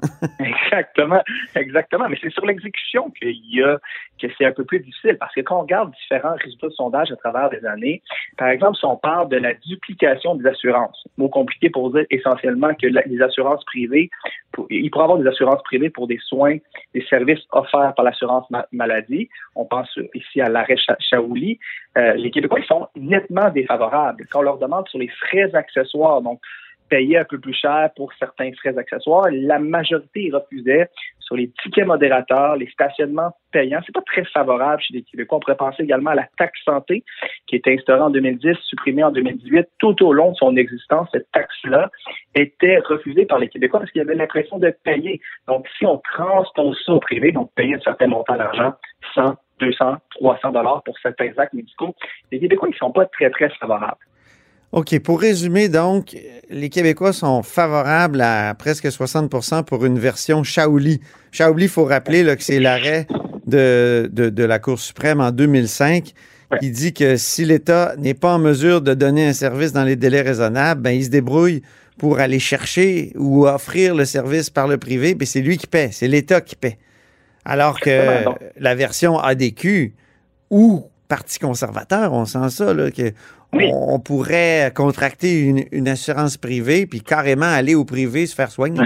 exactement, 0.40 1.22
exactement. 1.56 2.10
Mais 2.10 2.18
c'est 2.22 2.32
sur 2.32 2.46
l'exécution 2.46 3.10
qu'il 3.12 3.38
y 3.50 3.62
a 3.64 3.80
que 4.20 4.28
c'est 4.38 4.46
un 4.46 4.52
peu 4.52 4.64
plus 4.64 4.80
difficile 4.80 5.18
parce 5.20 5.34
que 5.34 5.42
quand 5.42 5.58
on 5.58 5.62
regarde 5.62 5.92
différents 5.92 6.36
résultats 6.36 6.68
de 6.68 6.74
sondage 6.74 7.12
à 7.12 7.16
travers 7.16 7.50
les 7.50 7.66
années, 7.66 8.02
par 8.38 8.50
exemple, 8.50 8.78
si 8.78 8.86
on 8.86 8.96
parle 8.96 9.30
de 9.30 9.38
la 9.38 9.54
duplication 9.54 10.36
des 10.36 10.48
assurances, 10.48 11.08
mot 11.18 11.30
compliqué 11.30 11.70
pour 11.70 11.92
dire 11.92 12.06
essentiellement 12.10 12.74
que 12.74 12.88
les 12.88 13.22
assurances 13.22 13.64
privées, 13.66 14.10
il 14.70 14.90
pourrait 14.92 15.06
avoir 15.06 15.20
des 15.20 15.28
assurances 15.28 15.62
privées 15.64 15.90
pour 15.90 16.08
des 16.08 16.20
soins, 16.26 16.58
des 16.94 17.04
services 17.10 17.44
offerts 17.52 17.94
par 17.96 18.06
l'assurance 18.06 18.46
maladie. 18.72 19.30
On 19.56 19.66
pense 19.66 19.90
ici 20.14 20.42
à 20.42 20.50
l'arrêt 20.50 20.76
Chaouli. 21.10 21.60
Euh, 21.98 22.14
les 22.14 22.32
Québécois 22.32 22.60
ils 22.60 22.66
sont 22.66 22.88
nettement 22.96 23.50
défavorables. 23.50 24.26
Quand 24.32 24.40
on 24.40 24.44
leur 24.44 24.58
demande 24.58 24.88
sur 24.88 25.00
les 25.00 25.10
frais 25.10 25.54
accessoires, 25.54 26.22
donc 26.22 26.40
payer 26.94 27.18
un 27.18 27.24
peu 27.24 27.40
plus 27.40 27.56
cher 27.56 27.90
pour 27.96 28.14
certains 28.20 28.52
frais 28.54 28.78
accessoires. 28.78 29.28
La 29.32 29.58
majorité 29.58 30.30
refusait 30.32 30.88
sur 31.22 31.36
les 31.36 31.50
tickets 31.64 31.88
modérateurs, 31.88 32.56
les 32.56 32.68
stationnements 32.68 33.32
payants. 33.52 33.80
C'est 33.84 33.96
pas 33.96 34.04
très 34.06 34.24
favorable 34.26 34.80
chez 34.84 34.94
les 34.94 35.02
Québécois. 35.02 35.38
On 35.38 35.42
pourrait 35.42 35.58
penser 35.58 35.82
également 35.82 36.12
à 36.12 36.16
la 36.16 36.28
taxe 36.38 36.60
santé 36.64 37.04
qui 37.48 37.56
est 37.56 37.68
instaurée 37.68 38.02
en 38.02 38.12
2010, 38.12 38.56
supprimée 38.66 39.04
en 39.04 39.10
2018. 39.10 39.68
Tout 39.80 40.06
au 40.06 40.14
long 40.14 40.34
de 40.34 40.36
son 40.36 40.56
existence, 40.56 41.10
cette 41.12 41.32
taxe-là 41.32 41.90
était 42.36 42.78
refusée 42.78 43.26
par 43.26 43.40
les 43.40 43.50
Québécois 43.50 43.80
parce 43.80 43.92
qu'ils 43.92 44.02
avaient 44.02 44.14
l'impression 44.14 44.60
de 44.60 44.72
payer. 44.84 45.20
Donc, 45.48 45.66
si 45.80 45.88
on 45.88 45.98
transpose 45.98 46.80
ça 46.86 46.94
au 46.94 47.00
privé, 47.00 47.32
donc 47.32 47.52
payer 47.56 47.74
un 47.74 47.80
certain 47.80 48.06
montant 48.06 48.36
d'argent, 48.36 48.74
100, 49.16 49.36
200, 49.62 49.96
300 50.12 50.52
dollars 50.52 50.84
pour 50.84 51.00
certains 51.00 51.32
actes 51.38 51.54
médicaux, 51.54 51.96
les 52.32 52.40
Québécois, 52.40 52.70
ils 52.72 52.78
sont 52.78 52.92
pas 52.92 53.08
très, 53.08 53.32
très 53.32 53.50
favorables. 53.50 53.98
OK. 54.74 54.98
Pour 55.02 55.22
résumer, 55.22 55.70
donc, 55.70 56.18
les 56.50 56.70
Québécois 56.70 57.14
sont 57.14 57.44
favorables 57.44 58.22
à 58.22 58.56
presque 58.56 58.88
60% 58.88 59.64
pour 59.66 59.86
une 59.86 60.00
version 60.00 60.44
Shaoli. 60.44 61.00
Shaoli, 61.32 61.66
il 61.66 61.70
faut 61.70 61.86
rappeler 61.86 62.24
que 62.36 62.44
c'est 62.44 62.60
l'arrêt 62.60 63.06
de, 63.46 64.10
de, 64.12 64.44
la 64.44 64.58
Cour 64.58 64.80
suprême 64.80 65.22
en 65.22 65.30
2005 65.30 66.14
qui 66.60 66.72
dit 66.72 66.92
que 66.92 67.18
si 67.18 67.46
l'État 67.46 67.94
n'est 68.00 68.16
pas 68.16 68.34
en 68.34 68.40
mesure 68.40 68.82
de 68.82 68.96
donner 68.96 69.28
un 69.28 69.34
service 69.34 69.74
dans 69.74 69.84
les 69.84 69.96
délais 69.96 70.22
raisonnables, 70.22 70.82
ben, 70.82 70.92
il 70.92 71.06
se 71.06 71.10
débrouille 71.10 71.62
pour 72.00 72.20
aller 72.20 72.40
chercher 72.40 73.12
ou 73.16 73.46
offrir 73.46 73.94
le 73.94 74.06
service 74.06 74.50
par 74.50 74.68
le 74.68 74.78
privé, 74.78 75.14
puis 75.14 75.28
c'est 75.28 75.42
lui 75.42 75.58
qui 75.58 75.68
paie, 75.68 75.90
c'est 75.92 76.08
l'État 76.08 76.42
qui 76.42 76.56
paie. 76.56 76.80
Alors 77.46 77.80
que 77.80 78.26
la 78.58 78.74
version 78.74 79.20
ADQ 79.20 79.94
ou 80.50 80.88
Parti 81.08 81.38
conservateur, 81.38 82.12
on 82.14 82.26
sent 82.26 82.50
ça, 82.50 82.74
là, 82.74 82.90
que 82.90 83.14
on, 83.54 84.00
pourrait 84.00 84.72
contracter 84.76 85.44
une, 85.72 85.88
assurance 85.88 86.38
privée 86.38 86.88
puis 86.88 87.02
carrément 87.02 87.46
aller 87.46 87.76
au 87.76 87.86
privé 87.86 88.26
se 88.26 88.36
faire 88.36 88.50
soigner. 88.50 88.82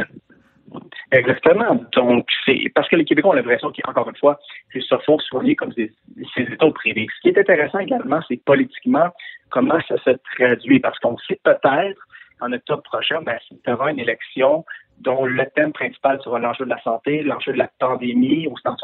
Exactement. 1.12 1.80
Donc, 1.94 2.28
c'est 2.46 2.70
parce 2.76 2.90
que 2.90 2.98
les 2.98 3.06
Québécois 3.06 3.32
ont 3.32 3.36
l'impression 3.36 3.72
qu'encore 3.72 4.10
une 4.10 4.18
fois, 4.18 4.40
ils 4.76 4.84
se 4.84 4.96
font 5.06 5.18
soigner 5.20 5.56
comme 5.56 5.72
des, 5.72 5.92
ces 6.36 6.42
États 6.42 6.70
privés. 6.72 7.08
Ce 7.16 7.22
qui 7.22 7.30
est 7.30 7.40
intéressant 7.40 7.80
également, 7.80 8.20
c'est 8.28 8.44
politiquement 8.44 9.08
comment 9.50 9.80
ça 9.88 9.96
se 10.04 10.12
traduit. 10.36 10.80
Parce 10.80 11.00
qu'on 11.00 11.18
sait 11.20 11.40
peut-être 11.44 12.02
en 12.42 12.52
octobre 12.52 12.84
prochain, 12.84 13.22
ben, 13.22 13.38
y 13.66 13.72
aura 13.72 13.92
une 13.92 14.00
élection 14.00 14.66
dont 15.00 15.26
le 15.26 15.46
thème 15.56 15.74
principal 15.74 16.20
sera 16.24 16.40
l'enjeu 16.40 16.66
de 16.66 16.70
la 16.70 16.82
santé, 16.82 17.24
l'enjeu 17.24 17.54
de 17.54 17.58
la 17.58 17.70
pandémie 17.80 18.48
au 18.48 18.58
sens 18.58 18.82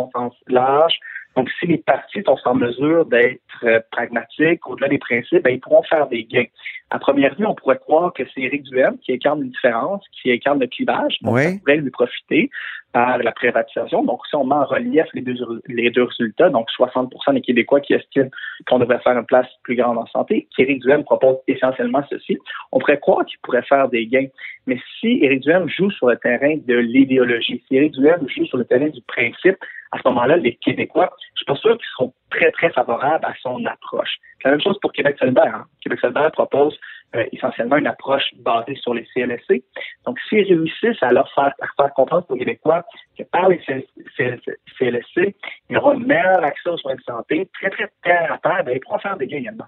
large, 0.47 0.97
donc, 1.35 1.49
si 1.59 1.65
les 1.65 1.77
partis 1.77 2.21
sont 2.23 2.37
en 2.45 2.55
mesure 2.55 3.05
d'être 3.05 3.39
euh, 3.63 3.79
pragmatiques 3.91 4.67
au-delà 4.67 4.87
des 4.87 4.99
principes, 4.99 5.43
ben, 5.43 5.51
ils 5.51 5.59
pourront 5.59 5.83
faire 5.83 6.07
des 6.07 6.23
gains. 6.25 6.45
À 6.91 6.99
première 6.99 7.33
vue, 7.35 7.45
on 7.45 7.55
pourrait 7.55 7.79
croire 7.79 8.13
que 8.13 8.23
c'est 8.33 8.41
Éric 8.41 8.63
Duhem 8.63 8.99
qui 8.99 9.13
incarne 9.13 9.41
une 9.41 9.49
différence, 9.49 10.03
qui 10.21 10.31
incarne 10.31 10.59
le 10.59 10.67
clivage. 10.67 11.17
Donc, 11.21 11.39
ça 11.39 11.49
pourrait 11.59 11.77
lui 11.77 11.89
profiter 11.89 12.51
par 12.91 13.17
la 13.17 13.31
privatisation. 13.31 14.03
Donc, 14.03 14.19
si 14.29 14.35
on 14.35 14.45
met 14.45 14.53
en 14.53 14.65
relief 14.65 15.07
les 15.15 15.21
deux, 15.21 15.35
les 15.67 15.89
deux 15.89 16.03
résultats, 16.03 16.51
donc 16.51 16.67
60% 16.77 17.33
des 17.33 17.41
Québécois 17.41 17.81
qui 17.81 17.93
estiment 17.93 18.29
qu'on 18.67 18.77
devrait 18.77 18.99
faire 18.99 19.17
une 19.17 19.25
place 19.25 19.47
plus 19.63 19.75
grande 19.75 19.97
en 19.97 20.05
santé, 20.05 20.47
qu'Éric 20.55 20.83
Duhem 20.83 21.03
propose 21.03 21.37
essentiellement 21.47 22.03
ceci, 22.11 22.37
on 22.71 22.77
pourrait 22.77 22.99
croire 22.99 23.25
qu'il 23.25 23.39
pourrait 23.39 23.63
faire 23.63 23.89
des 23.89 24.05
gains. 24.05 24.27
Mais 24.67 24.77
si 24.99 25.17
Éric 25.23 25.41
Duhem 25.41 25.67
joue 25.67 25.89
sur 25.89 26.07
le 26.07 26.17
terrain 26.17 26.57
de 26.63 26.75
l'idéologie, 26.75 27.63
si 27.67 27.75
Éric 27.75 27.93
Duhem 27.93 28.27
joue 28.29 28.45
sur 28.45 28.57
le 28.57 28.65
terrain 28.65 28.89
du 28.89 29.01
principe, 29.01 29.57
à 29.93 29.99
ce 29.99 30.07
moment-là, 30.09 30.37
les 30.37 30.55
Québécois, 30.55 31.11
je 31.33 31.37
suis 31.37 31.45
pas 31.45 31.55
sûr 31.55 31.77
qu'ils 31.77 31.87
seront 31.95 32.13
très, 32.31 32.51
très 32.51 32.71
favorables 32.71 33.23
à 33.23 33.33
son 33.41 33.63
approche. 33.65 34.17
C'est 34.41 34.47
la 34.49 34.51
même 34.51 34.61
chose 34.61 34.77
pour 34.81 34.91
Québec 34.91 35.17
solidaire. 35.19 35.53
Hein. 35.55 35.65
Québec 35.81 35.99
solidaire 35.99 36.31
propose 36.31 36.77
euh, 37.15 37.23
essentiellement 37.31 37.77
une 37.77 37.85
approche 37.85 38.23
basée 38.39 38.75
sur 38.75 38.95
les 38.95 39.05
CLSC. 39.13 39.63
Donc, 40.05 40.17
s'ils 40.27 40.47
réussissent 40.47 41.01
à 41.03 41.11
leur 41.11 41.31
faire, 41.33 41.53
faire 41.77 41.93
comprendre 41.93 42.25
aux 42.29 42.35
Québécois 42.35 42.83
que 43.17 43.23
par 43.23 43.49
les 43.49 43.59
CLSC, 43.59 45.35
il 45.69 45.73
y 45.73 45.77
aura 45.77 45.93
un 45.93 45.99
meilleur 45.99 46.43
accès 46.43 46.69
aux 46.69 46.77
soins 46.77 46.95
de 46.95 47.03
santé, 47.03 47.47
très, 47.53 47.69
très 47.69 47.91
terre 48.03 48.33
à 48.33 48.37
terre, 48.39 48.63
ben, 48.65 48.73
ils 48.75 48.79
pourront 48.79 48.97
faire 48.97 49.17
des 49.17 49.27
gains 49.27 49.37
également. 49.37 49.67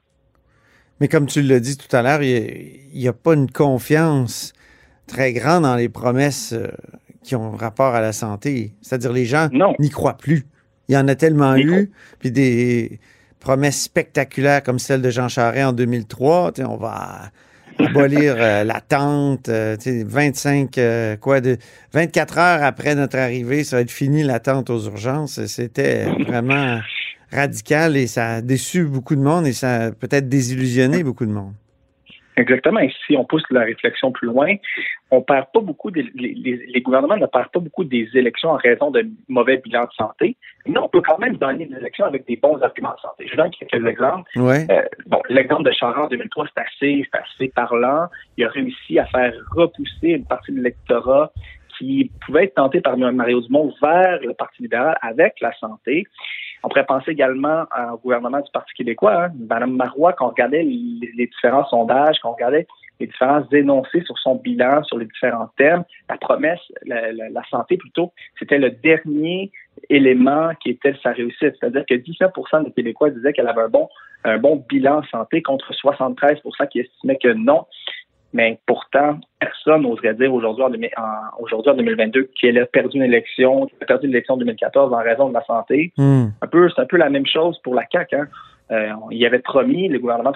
Mais 0.99 1.07
comme 1.07 1.27
tu 1.27 1.43
l'as 1.43 1.59
dit 1.59 1.77
tout 1.77 1.93
à 1.95 2.01
l'heure, 2.01 2.23
il 2.23 2.89
n'y 2.93 3.07
a, 3.07 3.13
pas 3.13 3.35
une 3.35 3.51
confiance 3.51 4.53
très 5.07 5.33
grande 5.33 5.63
dans 5.63 5.75
les 5.75 5.89
promesses 5.89 6.53
euh, 6.53 6.71
qui 7.25 7.35
ont 7.35 7.51
rapport 7.51 7.95
à 7.95 8.01
la 8.01 8.13
santé. 8.13 8.75
C'est-à-dire 8.81 9.11
les 9.11 9.25
gens 9.25 9.49
n'y 9.79 9.89
croient 9.89 10.17
plus. 10.17 10.45
Il 10.88 10.93
y 10.93 10.97
en 10.97 11.07
a 11.07 11.15
tellement 11.15 11.57
eu, 11.57 11.91
puis 12.19 12.31
des 12.31 12.99
promesses 13.39 13.81
spectaculaires 13.81 14.61
comme 14.61 14.77
celle 14.77 15.01
de 15.01 15.09
Jean 15.09 15.27
Charest 15.27 15.65
en 15.65 15.73
2003. 15.73 16.53
On 16.59 16.77
va 16.77 17.31
abolir 17.79 18.35
euh, 18.38 18.63
l'attente, 18.63 19.49
25 19.49 20.77
euh, 20.77 20.81
euh, 20.81 21.17
quoi 21.17 21.41
de 21.41 21.57
24 21.93 22.38
heures 22.38 22.63
après 22.63 22.95
notre 22.95 23.17
arrivée, 23.17 23.63
ça 23.63 23.77
va 23.77 23.81
être 23.81 23.91
fini 23.91 24.23
l'attente 24.23 24.69
aux 24.69 24.85
urgences. 24.85 25.43
C'était 25.47 26.05
vraiment 26.05 26.79
radical 27.31 27.97
et 27.97 28.07
ça 28.07 28.35
a 28.35 28.41
déçu 28.41 28.85
beaucoup 28.85 29.15
de 29.15 29.21
monde 29.21 29.47
et 29.47 29.53
ça 29.53 29.85
a 29.85 29.91
peut-être 29.91 30.29
désillusionné 30.29 31.03
beaucoup 31.03 31.25
de 31.25 31.31
monde. 31.31 31.53
Exactement. 32.37 32.79
Et 32.79 32.91
si 33.05 33.15
on 33.15 33.23
pousse 33.23 33.43
la 33.49 33.61
réflexion 33.61 34.11
plus 34.11 34.27
loin, 34.27 34.55
on 35.11 35.21
perd 35.21 35.47
pas 35.53 35.61
beaucoup, 35.61 35.89
les, 35.89 36.03
les, 36.13 36.81
gouvernements 36.81 37.17
ne 37.17 37.25
perdent 37.25 37.51
pas 37.51 37.59
beaucoup 37.59 37.83
des 37.83 38.09
élections 38.13 38.49
en 38.49 38.57
raison 38.57 38.91
de 38.91 39.07
mauvais 39.29 39.57
bilans 39.57 39.85
de 39.85 39.93
santé, 39.93 40.35
mais 40.65 40.77
on 40.77 40.89
peut 40.89 41.01
quand 41.01 41.17
même 41.19 41.37
gagner 41.37 41.65
des 41.65 41.77
élections 41.77 42.05
avec 42.05 42.27
des 42.27 42.35
bons 42.35 42.61
arguments 42.61 42.93
de 42.95 42.99
santé. 42.99 43.27
Je 43.31 43.37
donne 43.37 43.51
quelques 43.51 43.85
exemples. 43.85 44.29
Ouais. 44.35 44.65
Euh, 44.69 44.81
bon, 45.05 45.21
l'exemple 45.29 45.63
de 45.63 45.71
Charles 45.71 45.99
en 45.99 46.07
2003, 46.07 46.47
c'est 46.53 46.61
assez, 46.61 47.09
assez 47.13 47.47
parlant. 47.49 48.07
Il 48.37 48.45
a 48.45 48.49
réussi 48.49 48.99
à 48.99 49.05
faire 49.05 49.33
repousser 49.51 50.09
une 50.09 50.25
partie 50.25 50.51
de 50.51 50.57
l'électorat 50.57 51.31
qui 51.77 52.11
pouvait 52.25 52.45
être 52.45 52.55
tenté 52.55 52.81
par 52.81 52.97
Mario 52.97 53.41
Dumont 53.41 53.73
vers 53.81 54.19
le 54.21 54.33
Parti 54.33 54.63
libéral 54.63 54.97
avec 55.01 55.35
la 55.41 55.53
santé. 55.59 56.05
On 56.65 56.67
pourrait 56.67 56.86
penser 56.86 57.12
également 57.12 57.65
au 57.93 57.97
gouvernement 57.97 58.39
du 58.39 58.49
Parti 58.51 58.73
québécois. 58.73 59.25
Hein. 59.25 59.32
Madame 59.47 59.75
Marois, 59.75 60.13
quand 60.13 60.25
on 60.25 60.30
regardait 60.30 60.63
les, 60.63 61.28
différents 61.28 61.67
sondages, 61.67 62.17
quand 62.23 62.30
on 62.30 62.34
regardait 62.34 62.65
les 62.99 63.06
différents 63.06 63.47
énoncés 63.51 64.01
sur 64.01 64.17
son 64.17 64.36
bilan, 64.36 64.84
sur 64.84 64.97
les 64.97 65.06
différents 65.06 65.51
thèmes, 65.58 65.84
la 66.10 66.17
promesse, 66.17 66.60
la, 66.88 67.43
santé 67.51 67.78
plutôt, 67.78 68.12
c'était 68.39 68.58
le 68.58 68.71
dernier 68.71 69.51
élément 69.91 70.56
qui 70.60 70.71
était 70.71 70.95
sa 71.04 71.12
réussite. 71.12 71.54
C'est-à-dire 71.60 71.86
que 71.88 71.93
19% 71.93 72.63
des 72.63 72.71
Québécois 72.71 73.12
disaient 73.12 73.34
qu'elle 73.34 73.47
avait 73.47 73.62
un 73.62 73.69
bon, 73.69 73.88
un 74.23 74.39
bon 74.39 74.65
bilan 74.67 75.04
santé 75.12 75.43
contre 75.43 75.71
73% 75.71 76.67
qui 76.69 76.80
estimaient 76.80 77.19
que 77.21 77.32
non. 77.32 77.67
Mais 78.35 78.59
pourtant, 78.65 79.17
personne 79.39 79.83
n'oserait 79.83 80.13
dire 80.13 80.33
aujourd'hui 80.33 80.89
en, 80.97 81.41
aujourd'hui 81.41 81.71
en 81.71 81.75
2022 81.75 82.31
qu'elle 82.37 82.59
a 82.59 82.65
perdu 82.65 82.97
une 82.97 83.03
élection, 83.03 83.65
qu'elle 83.67 83.83
a 83.83 83.85
perdu 83.85 84.07
l'élection 84.07 84.33
en 84.33 84.37
2014 84.37 84.93
en 84.93 84.97
raison 84.97 85.29
de 85.29 85.33
la 85.35 85.43
santé. 85.45 85.93
Hmm. 85.95 86.25
Un 86.41 86.47
peu, 86.47 86.69
c'est 86.69 86.81
un 86.81 86.85
peu 86.85 86.97
la 86.97 87.09
même 87.09 87.25
chose 87.25 87.57
pour 87.63 87.75
la 87.75 87.83
CAQ. 87.89 88.17
Hein. 88.17 88.27
Euh, 88.71 88.89
il 89.11 89.25
avait 89.25 89.39
promis, 89.39 89.87
le 89.87 89.99
gouvernement, 89.99 90.33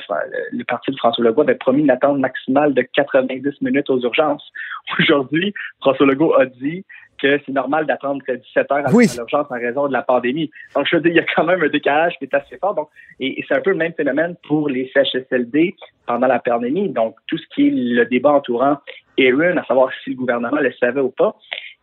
le 0.54 0.64
parti 0.64 0.92
de 0.92 0.96
François 0.96 1.26
Legault 1.26 1.42
avait 1.42 1.56
promis 1.56 1.82
une 1.82 1.92
attente 1.92 2.20
maximale 2.20 2.74
de 2.74 2.84
90 2.84 3.62
minutes 3.62 3.90
aux 3.90 4.00
urgences. 4.00 4.50
Aujourd'hui, 5.00 5.54
François 5.82 6.06
Legault 6.06 6.36
a 6.36 6.46
dit 6.46 6.86
que 7.22 7.40
c'est 7.46 7.52
normal 7.52 7.86
d'attendre 7.86 8.22
17 8.26 8.72
heures 8.72 8.88
à, 8.88 8.92
Oui. 8.94 9.08
l'urgence 9.16 9.48
en 9.50 9.56
raison 9.56 9.88
de 9.88 9.94
la 9.94 10.02
pandémie. 10.02 10.50
Donc, 10.76 10.88
je 10.90 10.96
veux 10.96 11.02
dire, 11.02 11.12
il 11.12 11.18
y 11.18 11.20
a 11.20 11.26
quand 11.36 11.44
même 11.46 11.62
un 11.62 11.70
décalage 11.70 12.14
qui 12.18 12.26
est 12.26 12.34
assez 12.34 12.58
fort. 12.58 12.76
Donc, 12.76 12.90
et, 13.20 13.40
et 13.40 13.46
c'est 13.48 13.56
un 13.56 13.62
peu 13.62 13.72
le 13.72 13.78
même 13.78 13.94
phénomène 13.94 14.36
pour 14.48 14.70
les 14.70 14.92
CHSLD 14.94 15.76
pendant 16.06 16.28
la 16.28 16.40
pandémie. 16.40 16.90
Donc, 16.90 17.16
tout 17.28 17.38
ce 17.38 17.46
qui 17.54 17.68
est 17.68 17.72
le 17.72 18.06
débat 18.06 18.32
entourant 18.32 18.78
Aaron, 19.20 19.58
à 19.58 19.66
savoir 19.66 19.90
si 20.04 20.12
le 20.12 20.16
gouvernement 20.16 20.60
le 20.60 20.72
savait 20.74 21.02
ou 21.02 21.10
pas, 21.10 21.36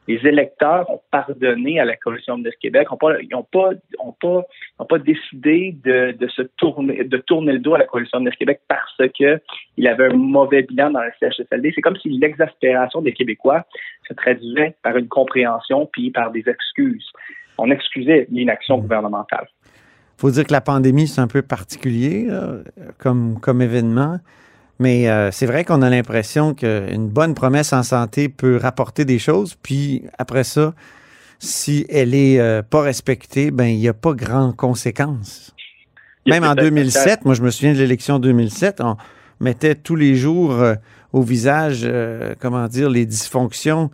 les 0.08 0.26
électeurs 0.26 0.88
ont 0.90 1.00
pardonné 1.10 1.80
à 1.80 1.84
la 1.84 1.96
Coalition 1.96 2.38
de 2.38 2.50
Québec, 2.60 2.88
ils 3.20 3.28
n'ont 3.32 3.46
pas, 3.50 4.98
décidé 4.98 5.76
de, 5.84 6.28
se 6.28 6.42
tourner, 6.56 7.02
le 7.02 7.58
dos 7.58 7.74
à 7.74 7.78
la 7.78 7.86
Coalition 7.86 8.20
de 8.20 8.30
Québec 8.30 8.60
parce 8.68 8.96
que 9.18 9.40
il 9.76 9.88
avait 9.88 10.06
un 10.06 10.16
mauvais 10.16 10.62
bilan 10.62 10.90
dans 10.90 11.02
le 11.02 11.10
CHSLD. 11.20 11.72
C'est 11.74 11.80
comme 11.80 11.96
si 11.96 12.08
l'exaspération 12.08 13.02
des 13.02 13.12
Québécois 13.12 13.64
se 14.08 14.14
traduisait 14.14 14.74
par 14.82 14.96
une 14.96 15.08
compréhension 15.08 15.88
puis 15.92 16.10
par 16.10 16.30
des 16.30 16.44
excuses. 16.48 17.10
On 17.58 17.70
excusait 17.70 18.26
l'inaction 18.30 18.78
gouvernementale. 18.78 19.48
faut 20.18 20.30
dire 20.30 20.44
que 20.44 20.52
la 20.52 20.60
pandémie, 20.60 21.08
c'est 21.08 21.20
un 21.20 21.26
peu 21.26 21.42
particulier 21.42 22.28
comme, 22.98 23.40
comme 23.40 23.62
événement. 23.62 24.18
Mais 24.78 25.08
euh, 25.08 25.30
c'est 25.32 25.46
vrai 25.46 25.64
qu'on 25.64 25.82
a 25.82 25.88
l'impression 25.88 26.54
qu'une 26.54 27.08
bonne 27.08 27.34
promesse 27.34 27.72
en 27.72 27.82
santé 27.82 28.28
peut 28.28 28.56
rapporter 28.56 29.04
des 29.04 29.18
choses. 29.18 29.56
Puis 29.62 30.04
après 30.18 30.44
ça, 30.44 30.74
si 31.38 31.86
elle 31.88 32.14
est 32.14 32.38
euh, 32.38 32.62
pas 32.62 32.82
respectée, 32.82 33.50
ben 33.50 33.66
il 33.66 33.78
n'y 33.78 33.88
a 33.88 33.94
pas 33.94 34.12
grand 34.12 34.52
a 34.52 35.52
Même 36.26 36.44
en 36.44 36.54
peut-être 36.54 36.74
2007, 36.74 37.24
moi 37.24 37.34
je 37.34 37.42
me 37.42 37.50
souviens 37.50 37.72
de 37.72 37.78
l'élection 37.78 38.18
2007, 38.18 38.80
on 38.80 38.96
mettait 39.40 39.76
tous 39.76 39.96
les 39.96 40.14
jours 40.14 40.52
euh, 40.52 40.74
au 41.12 41.22
visage, 41.22 41.88
comment 42.40 42.66
dire, 42.68 42.90
les 42.90 43.06
dysfonctions 43.06 43.90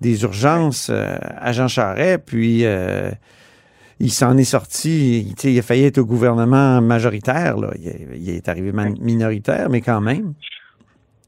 des 0.00 0.22
urgences 0.22 0.90
à 0.90 1.50
Jean 1.50 1.66
Charest. 1.66 2.22
Puis 2.26 2.64
il 4.00 4.10
s'en 4.10 4.36
est 4.38 4.44
sorti, 4.44 5.34
il 5.44 5.58
a 5.58 5.62
failli 5.62 5.84
être 5.84 5.98
au 5.98 6.04
gouvernement 6.06 6.80
majoritaire. 6.80 7.56
Là. 7.56 7.70
Il, 7.78 7.88
est- 7.88 8.06
il 8.16 8.30
est 8.30 8.48
arrivé 8.48 8.72
minoritaire, 9.00 9.68
mais 9.70 9.80
quand 9.80 10.00
même. 10.00 10.34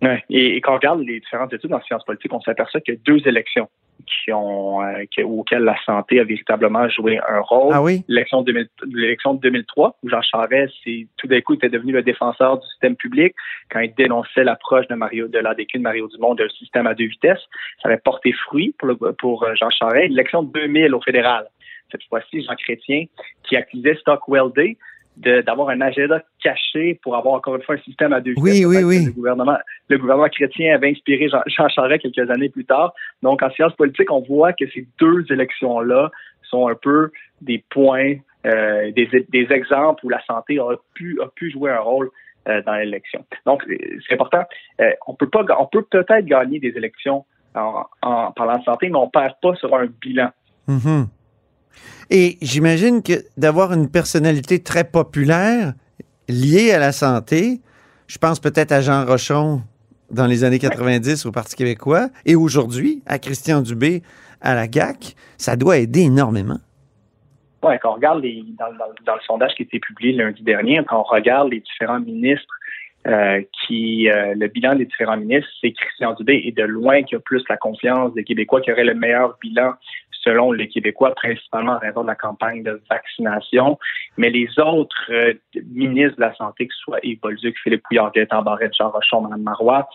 Ouais. 0.01 0.25
Et, 0.31 0.57
et 0.57 0.61
quand 0.61 0.73
on 0.73 0.77
regarde 0.77 1.01
les 1.01 1.21
différentes 1.21 1.53
études 1.53 1.73
en 1.73 1.81
sciences 1.83 2.05
politiques, 2.05 2.33
on 2.33 2.41
s'aperçoit 2.41 2.81
qu'il 2.81 2.95
y 2.95 2.97
a 2.97 3.01
deux 3.05 3.27
élections 3.29 3.69
qui 4.05 4.33
ont, 4.33 4.83
euh, 4.83 5.05
qui- 5.13 5.23
auxquelles 5.23 5.63
la 5.63 5.77
santé 5.87 6.19
a 6.19 6.25
véritablement 6.25 6.89
joué 6.89 7.19
un 7.19 7.39
rôle. 7.41 7.73
Ah 7.73 7.81
oui? 7.81 8.03
L'élection 8.09 8.43
de 8.43 8.47
2000 8.51 8.69
l'élection 8.93 9.35
de 9.35 9.41
2003, 9.41 9.97
où 10.03 10.09
Jean 10.09 10.23
Charest, 10.23 10.75
tout 11.19 11.29
d'un 11.29 11.41
coup, 11.41 11.55
était 11.55 11.69
devenu 11.69 11.93
le 11.93 12.03
défenseur 12.03 12.59
du 12.59 12.67
système 12.71 12.97
public 12.97 13.33
quand 13.71 13.79
il 13.79 13.95
dénonçait 13.95 14.43
l'approche 14.43 14.89
de 14.89 14.97
Mario, 14.97 15.29
de 15.29 15.39
l'ADQ 15.39 15.79
de 15.79 15.83
Mario 15.85 16.09
Dumont 16.09 16.35
d'un 16.35 16.49
système 16.49 16.89
à 16.89 16.95
deux 16.95 17.05
vitesses. 17.07 17.47
Ça 17.81 17.89
avait 17.89 18.01
porté 18.05 18.33
fruit 18.33 18.75
pour, 18.81 18.89
le- 18.89 18.97
pour 18.97 19.45
euh, 19.45 19.55
Jean 19.55 19.71
Charest. 19.71 20.09
L'élection 20.09 20.43
de 20.43 20.51
2000 20.53 20.93
au 20.97 21.01
fédéral, 21.01 21.47
cette 21.90 22.03
fois-ci, 22.05 22.42
Jean 22.42 22.55
Chrétien, 22.57 23.05
qui 23.42 23.57
accusait 23.57 23.97
Stockwell 23.97 24.53
Day 24.55 24.77
d'avoir 25.16 25.68
un 25.68 25.81
agenda 25.83 26.23
caché 26.42 26.99
pour 27.03 27.16
avoir 27.16 27.35
encore 27.35 27.57
une 27.57 27.62
fois 27.62 27.75
un 27.75 27.83
système 27.83 28.14
à 28.14 28.21
deux 28.21 28.33
Oui, 28.38 28.64
oui, 28.64 28.83
oui. 28.83 29.05
Le 29.07 29.12
gouvernement, 29.12 29.59
le 29.88 29.99
gouvernement 29.99 30.29
chrétien 30.29 30.75
avait 30.75 30.90
inspiré 30.90 31.29
Jean, 31.29 31.42
Jean 31.47 31.68
Charest 31.68 32.03
quelques 32.03 32.31
années 32.31 32.49
plus 32.49 32.64
tard. 32.64 32.95
Donc, 33.23 33.42
en 33.42 33.51
sciences 33.51 33.75
politiques, 33.75 34.11
on 34.11 34.23
voit 34.23 34.55
que 34.55 34.64
ces 34.73 34.87
deux 34.99 35.25
élections-là 35.31 36.11
sont 36.45 36.68
un 36.68 36.75
peu 36.75 37.11
des 37.42 37.62
points, 37.68 38.14
euh, 38.47 38.90
des, 38.92 39.27
des 39.29 39.47
exemples 39.51 40.07
où 40.07 40.09
la 40.09 40.23
santé 40.25 40.59
a 40.59 40.77
pu, 40.95 41.21
a 41.23 41.29
pu 41.29 41.51
jouer 41.51 41.71
un 41.71 41.81
rôle 41.81 42.11
euh, 42.49 42.62
dans 42.62 42.75
l'élection. 42.75 43.25
Donc, 43.47 43.62
euh, 43.68 43.77
c'est 44.07 44.14
important. 44.14 44.42
Euh, 44.81 44.90
on 45.07 45.14
peut 45.14 45.29
pas, 45.29 45.45
on 45.61 45.66
peut 45.66 45.83
peut-être 45.83 46.25
gagner 46.25 46.59
des 46.59 46.77
élections 46.77 47.25
en, 47.55 47.85
en 48.03 48.33
parlant 48.33 48.59
de 48.59 48.64
santé, 48.64 48.88
mais 48.88 48.99
on 48.99 49.09
perd 49.09 49.35
pas 49.40 49.55
sur 49.57 49.73
un 49.77 49.87
bilan. 49.87 50.31
Mhm. 50.66 51.07
Et 52.11 52.39
j'imagine 52.43 53.03
que 53.03 53.13
d'avoir 53.37 53.73
une 53.73 53.91
personnalité 53.91 54.63
très 54.63 54.85
populaire 54.85 55.73
liée 56.29 56.73
à 56.73 56.79
la 56.79 56.93
santé, 56.93 57.61
je 58.07 58.19
pense 58.19 58.41
peut-être 58.41 58.73
à 58.73 58.81
Jean 58.81 59.05
Rochon 59.07 59.63
dans 60.11 60.27
les 60.27 60.45
années 60.45 60.59
90 60.59 61.25
au 61.27 61.33
Parti 61.33 61.57
québécois 61.57 62.09
et 62.27 62.37
aujourd'hui 62.37 63.03
à 63.07 63.19
Christian 63.19 63.63
Dubé 63.63 64.03
à 64.41 64.55
la 64.55 64.67
GAC, 64.69 65.15
ça 65.39 65.57
doit 65.57 65.79
aider 65.79 66.01
énormément. 66.03 66.59
Ouais, 67.63 67.79
quand 67.81 67.93
on 67.93 67.95
regarde 67.95 68.23
les, 68.23 68.45
dans, 68.59 68.67
dans- 68.73 68.93
dans 69.07 69.15
le 69.15 69.21
sondage 69.25 69.53
qui 69.57 69.63
a 69.63 69.67
été 69.67 69.79
publié 69.79 70.13
lundi 70.13 70.43
dernier, 70.43 70.81
quand 70.89 70.99
on 70.99 71.05
regarde 71.05 71.51
les 71.53 71.61
différents 71.61 72.01
ministres 72.01 72.53
euh, 73.07 73.41
qui 73.67 74.11
euh, 74.11 74.35
le 74.37 74.49
bilan 74.49 74.75
des 74.75 74.85
différents 74.85 75.17
ministres, 75.17 75.49
c'est 75.61 75.73
Christian 75.73 76.13
Dubé 76.15 76.43
et 76.45 76.53
de 76.53 76.63
loin 76.65 77.03
qui 77.05 77.15
a 77.15 77.21
plus 77.21 77.43
la 77.49 77.57
confiance 77.57 78.13
des 78.15 78.25
Québécois, 78.25 78.61
qui 78.61 78.71
aurait 78.73 78.85
le 78.85 78.95
meilleur 78.95 79.39
bilan 79.41 79.73
selon 80.25 80.53
les 80.53 80.69
Québécois, 80.69 81.15
principalement 81.15 81.73
en 81.73 81.79
raison 81.79 82.03
de 82.03 82.07
la 82.07 82.15
campagne 82.15 82.63
de 82.63 82.81
vaccination. 82.89 83.79
Mais 84.17 84.31
les 84.31 84.49
autres 84.59 85.11
euh, 85.11 85.35
ministres 85.73 86.17
de 86.17 86.23
la 86.23 86.35
Santé, 86.35 86.67
que 86.67 86.75
ce 86.75 86.81
soit 86.81 86.99
Yves 87.03 87.21
Bolduc, 87.21 87.57
Philippe 87.63 87.83
Couillard, 87.83 88.13
Gaëtan 88.13 88.43
Barrette, 88.43 88.75
Jean 88.77 88.91
Rochon, 88.91 89.23
Mme 89.23 89.43
Marois, 89.43 89.89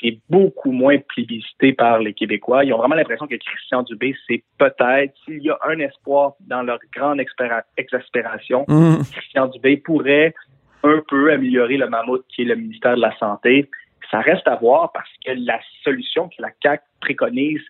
c'est 0.00 0.18
beaucoup 0.28 0.72
moins 0.72 0.98
plébiscité 0.98 1.72
par 1.72 1.98
les 2.00 2.14
Québécois. 2.14 2.64
Ils 2.64 2.72
ont 2.72 2.78
vraiment 2.78 2.96
l'impression 2.96 3.26
que 3.26 3.36
Christian 3.36 3.82
Dubé, 3.82 4.14
c'est 4.26 4.42
peut-être, 4.58 5.14
s'il 5.24 5.42
y 5.42 5.50
a 5.50 5.58
un 5.68 5.78
espoir 5.78 6.34
dans 6.40 6.62
leur 6.62 6.78
grande 6.94 7.20
exaspération, 7.76 8.64
Mhm. 8.68 9.02
Christian 9.12 9.46
Dubé 9.48 9.76
pourrait 9.76 10.34
un 10.82 11.02
peu 11.08 11.32
améliorer 11.32 11.76
le 11.76 11.88
mammouth 11.88 12.24
qui 12.28 12.42
est 12.42 12.46
le 12.46 12.56
ministère 12.56 12.96
de 12.96 13.00
la 13.00 13.16
Santé. 13.18 13.68
Ça 14.10 14.20
reste 14.20 14.46
à 14.48 14.56
voir 14.56 14.92
parce 14.92 15.10
que 15.24 15.32
la 15.36 15.60
solution 15.84 16.28
que 16.28 16.40
la 16.42 16.50
CAQ 16.62 16.82
préconise 17.00 17.62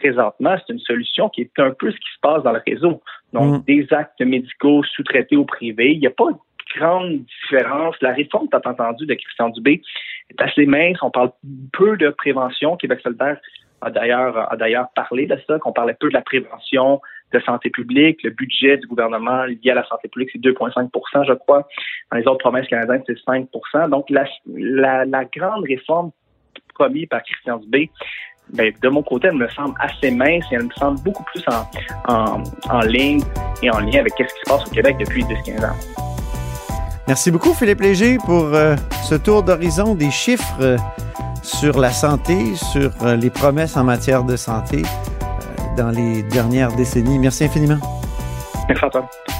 présentement, 0.00 0.56
c'est 0.58 0.72
une 0.72 0.80
solution 0.80 1.28
qui 1.28 1.42
est 1.42 1.58
un 1.58 1.70
peu 1.70 1.90
ce 1.90 1.96
qui 1.96 2.12
se 2.14 2.20
passe 2.22 2.42
dans 2.42 2.52
le 2.52 2.62
réseau. 2.66 3.02
Donc, 3.32 3.60
Mm. 3.60 3.64
des 3.66 3.86
actes 3.92 4.20
médicaux 4.20 4.82
sous-traités 4.82 5.36
au 5.36 5.44
privé. 5.44 5.92
Il 5.92 6.00
n'y 6.00 6.06
a 6.06 6.10
pas 6.10 6.30
de 6.32 6.38
grande 6.78 7.24
différence. 7.42 7.96
La 8.00 8.12
réforme, 8.12 8.48
tu 8.50 8.56
as 8.56 8.68
entendu, 8.68 9.06
de 9.06 9.14
Christian 9.14 9.50
Dubé 9.50 9.82
est 10.30 10.40
assez 10.40 10.66
mince. 10.66 10.98
On 11.02 11.10
parle 11.10 11.30
peu 11.72 11.96
de 11.96 12.10
prévention. 12.10 12.76
Québec 12.76 13.00
solidaire 13.02 13.38
a 13.82 13.90
d'ailleurs 13.90 14.52
a 14.52 14.56
d'ailleurs 14.56 14.88
parlé 14.94 15.26
de 15.26 15.36
ça, 15.46 15.58
qu'on 15.58 15.72
parlait 15.72 15.96
peu 15.98 16.08
de 16.08 16.14
la 16.14 16.22
prévention 16.22 17.00
de 17.32 17.40
santé 17.40 17.70
publique. 17.70 18.22
Le 18.22 18.30
budget 18.30 18.76
du 18.76 18.86
gouvernement 18.86 19.44
lié 19.44 19.70
à 19.70 19.74
la 19.74 19.86
santé 19.86 20.08
publique, 20.08 20.30
c'est 20.32 20.40
2,5% 20.40 21.24
je 21.26 21.32
crois. 21.34 21.66
Dans 22.10 22.18
les 22.18 22.26
autres 22.26 22.38
provinces 22.38 22.68
canadiennes, 22.68 23.02
c'est 23.06 23.18
5% 23.18 23.88
Donc, 23.88 24.10
la, 24.10 24.24
la, 24.46 25.04
la 25.04 25.24
grande 25.24 25.64
réforme 25.64 26.10
promise 26.74 27.08
par 27.08 27.22
Christian 27.22 27.58
Dubé, 27.58 27.90
ben, 28.52 28.72
de 28.82 28.88
mon 28.88 29.02
côté, 29.02 29.28
elle 29.28 29.36
me 29.36 29.48
semble 29.48 29.74
assez 29.78 30.10
mince 30.10 30.44
et 30.50 30.56
elle 30.56 30.64
me 30.64 30.72
semble 30.72 31.00
beaucoup 31.02 31.24
plus 31.24 31.42
en, 31.48 32.12
en, 32.12 32.42
en 32.70 32.80
ligne 32.80 33.22
et 33.62 33.70
en 33.70 33.80
lien 33.80 34.00
avec 34.00 34.12
ce 34.18 34.24
qui 34.24 34.40
se 34.44 34.50
passe 34.50 34.66
au 34.66 34.70
Québec 34.70 34.96
depuis 34.98 35.24
10-15 35.24 35.64
ans. 35.64 35.76
Merci 37.10 37.30
beaucoup, 37.30 37.54
Philippe 37.54 37.80
Léger, 37.80 38.18
pour 38.18 38.44
euh, 38.44 38.76
ce 39.02 39.16
tour 39.16 39.42
d'horizon 39.42 39.94
des 39.94 40.10
chiffres 40.10 40.56
euh, 40.60 40.76
sur 41.42 41.80
la 41.80 41.90
santé, 41.90 42.54
sur 42.54 42.92
euh, 43.02 43.16
les 43.16 43.30
promesses 43.30 43.76
en 43.76 43.84
matière 43.84 44.22
de 44.22 44.36
santé 44.36 44.82
dans 45.76 45.90
les 45.90 46.22
dernières 46.22 46.72
décennies. 46.76 47.18
Merci 47.18 47.44
infiniment. 47.44 47.78
Merci 48.68 48.84
Antoine. 48.84 49.39